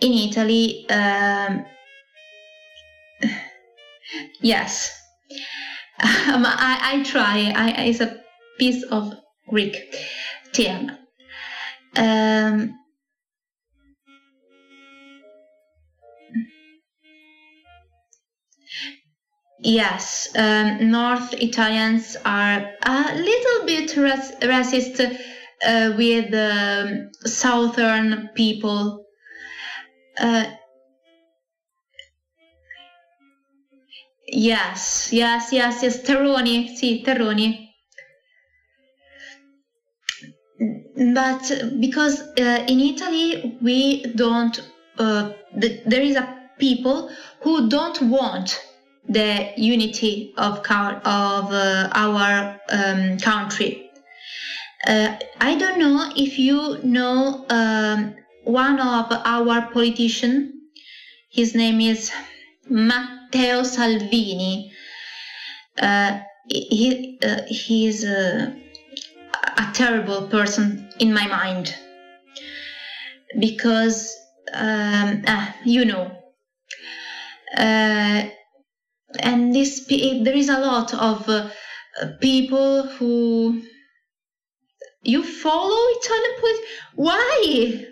[0.00, 1.64] In Italy, um,
[4.40, 5.00] yes,
[6.02, 7.52] um, I, I try.
[7.54, 8.20] I, it's a
[8.58, 9.14] piece of
[9.48, 9.76] Greek
[10.52, 10.90] term.
[11.96, 12.78] Um,
[19.58, 25.00] Yes, um, North Italians are a little bit racist
[25.66, 29.06] uh, with um, Southern people.
[30.20, 30.44] Uh,
[34.28, 37.64] yes, yes, yes, yes, Terroni, sì, Terroni.
[40.96, 44.58] But because uh, in Italy we don't,
[44.98, 47.10] uh, th- there is a people
[47.40, 48.58] who don't want
[49.08, 53.90] the unity of, of uh, our um, country.
[54.86, 58.14] Uh, I don't know if you know um,
[58.44, 60.52] one of our politicians.
[61.30, 62.10] His name is
[63.32, 64.72] Matteo Salvini.
[65.78, 68.54] Uh, he uh, he is a,
[69.58, 71.74] a, terrible person in my mind
[73.38, 74.16] because
[74.54, 76.10] um, ah, you know
[77.56, 78.22] uh,
[79.18, 81.50] and this there is a lot of uh,
[82.20, 83.60] people who
[85.02, 86.68] you follow Italian politics.
[86.94, 87.86] Why?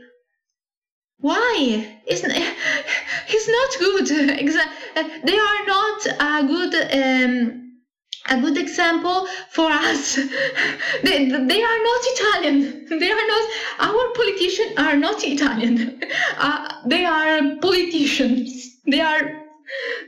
[1.25, 2.01] Why?
[2.07, 2.33] Isn't
[3.29, 4.07] he's not good.
[5.25, 7.81] they are not a good um,
[8.29, 10.17] a good example for us.
[11.03, 12.87] they, they are not Italian.
[13.01, 13.51] They are not.
[13.79, 16.03] Our politicians are not Italian.
[16.37, 18.81] Uh, they are politicians.
[18.87, 19.45] They are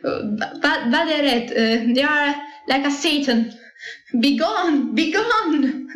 [0.05, 0.23] uh,
[0.61, 1.09] bad, bad
[1.51, 2.35] uh, They are
[2.69, 3.55] like a Satan.
[4.21, 4.95] Be gone.
[4.95, 5.89] Be gone.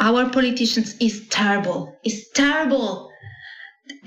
[0.00, 1.94] Our politicians is terrible.
[2.02, 3.12] It's terrible.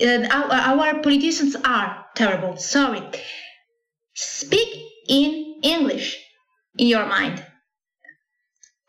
[0.02, 2.56] Our, our politicians are terrible.
[2.56, 3.00] Sorry.
[4.14, 4.76] Speak
[5.08, 6.18] in English
[6.78, 7.46] in your mind.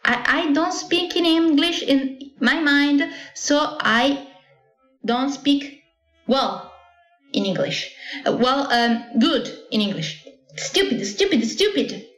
[0.03, 4.27] I, I don't speak in English in my mind, so I
[5.05, 5.81] don't speak
[6.27, 6.73] well
[7.33, 7.93] in English.
[8.25, 10.25] Well, um, good in English.
[10.57, 12.07] Stupid, stupid, stupid.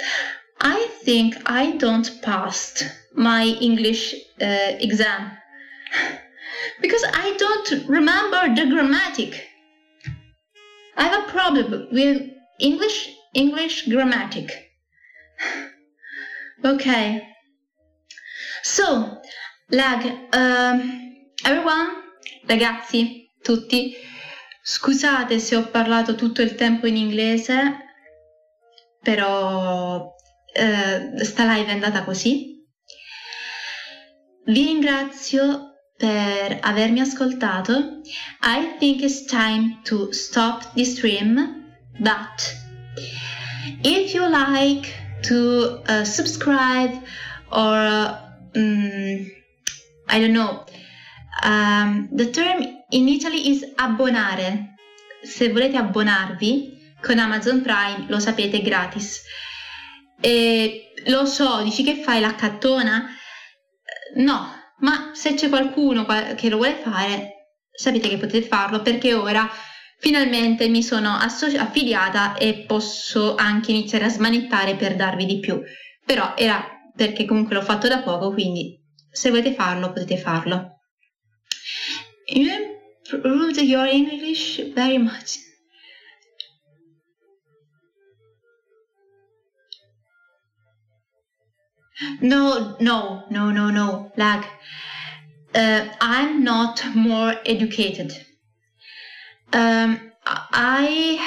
[1.04, 2.84] Think I don't passed
[3.14, 5.32] my English uh, exam
[6.80, 9.48] because I don't remember the grammatic.
[10.96, 12.22] I have a problem with
[12.60, 14.70] English English grammatic.
[16.64, 17.22] okay.
[18.62, 19.20] So,
[19.70, 21.88] lag, um, everyone,
[22.46, 23.96] ragazzi, tutti,
[24.62, 27.76] scusate se ho parlato tutto il tempo in inglese,
[29.02, 30.11] però
[30.54, 32.50] uh, sta live è andata così.
[34.44, 38.00] Vi ringrazio per avermi ascoltato.
[38.42, 42.56] I think it's time to stop the stream, but
[43.84, 44.92] if you like
[45.22, 47.00] to uh, subscribe
[47.50, 48.18] or
[48.56, 49.30] um,
[50.08, 50.64] I don't know,
[51.44, 54.74] um, the term in Italy is abbonare.
[55.22, 59.22] Se volete abbonarvi con Amazon Prime, lo sapete, gratis.
[60.24, 63.08] E lo so, dici che fai l'accattona?
[64.14, 64.46] No,
[64.78, 66.06] ma se c'è qualcuno
[66.36, 69.50] che lo vuole fare, sapete che potete farlo perché ora
[69.98, 75.60] finalmente mi sono associ- affiliata e posso anche iniziare a smanettare per darvi di più.
[76.04, 76.64] Però era
[76.94, 80.78] perché comunque l'ho fatto da poco, quindi se volete farlo potete farlo.
[82.26, 82.78] You
[83.10, 85.51] improved your English very much.
[92.22, 94.44] No, no, no, no, no, lag.
[95.52, 98.12] Uh, I'm not more educated.
[99.52, 101.18] Um, I,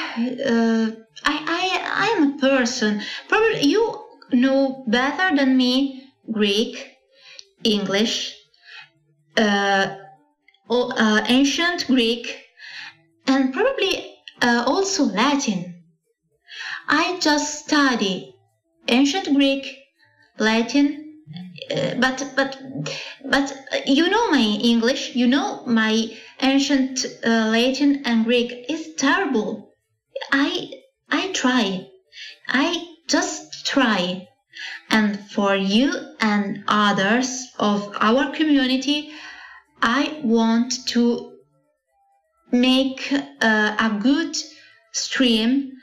[0.45, 0.91] uh,
[1.25, 3.01] I, I, I am a person.
[3.27, 6.95] Probably you know better than me Greek,
[7.65, 8.35] English,
[9.37, 9.97] uh,
[10.69, 12.41] uh ancient Greek,
[13.27, 15.83] and probably uh, also Latin.
[16.87, 18.33] I just study
[18.87, 19.84] ancient Greek,
[20.37, 21.23] Latin,
[21.71, 22.61] uh, but but
[23.23, 28.65] but uh, you know my English, you know my ancient uh, Latin and Greek.
[28.69, 29.73] Is terrible.
[30.31, 30.71] I
[31.09, 31.87] I try,
[32.47, 34.27] I just try,
[34.89, 39.11] and for you and others of our community,
[39.81, 41.35] I want to
[42.51, 43.11] make
[43.41, 44.35] uh, a good
[44.93, 45.74] stream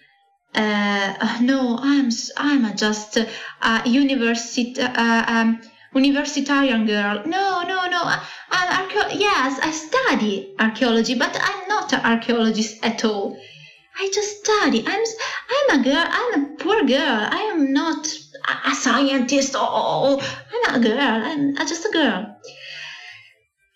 [0.55, 5.61] uh, no, I'm I'm just a university uh, um,
[5.95, 7.23] universitarian girl.
[7.27, 8.03] No, no, no.
[8.51, 13.37] I'm archeo- yes, I study archaeology, but I'm not an archaeologist at all.
[13.99, 14.85] I just study.
[14.87, 15.05] I'm
[15.51, 16.07] I'm a girl.
[16.09, 17.29] I'm a poor girl.
[17.31, 18.07] I am not
[18.67, 19.55] a, scientist.
[19.57, 20.19] Oh,
[20.53, 20.99] I'm a girl.
[20.99, 22.37] I'm just a girl.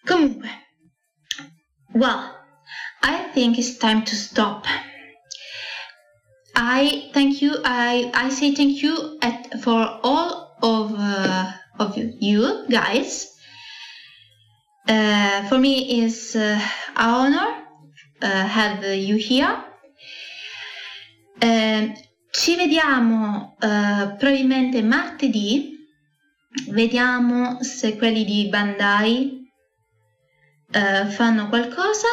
[0.07, 0.47] Comunque,
[1.95, 2.35] well,
[3.03, 4.67] I think it's time to stop.
[6.57, 7.59] I thank you.
[7.65, 13.31] I, I say thank you at, for all of uh, of you guys.
[14.89, 16.59] Uh, for me is uh,
[16.97, 17.63] honor
[18.23, 19.65] uh, have you here.
[21.43, 21.93] Uh,
[22.33, 25.75] ci vediamo uh, probabilmente martedì.
[26.69, 29.47] Vediamo se quelli di Bandai
[30.75, 32.09] uh, fanno qualcosa.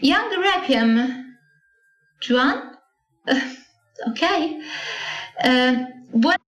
[0.00, 1.36] Young Requiem,
[2.20, 2.70] Juan.
[4.06, 4.22] ok?
[5.44, 5.72] Eh,
[6.12, 6.51] buona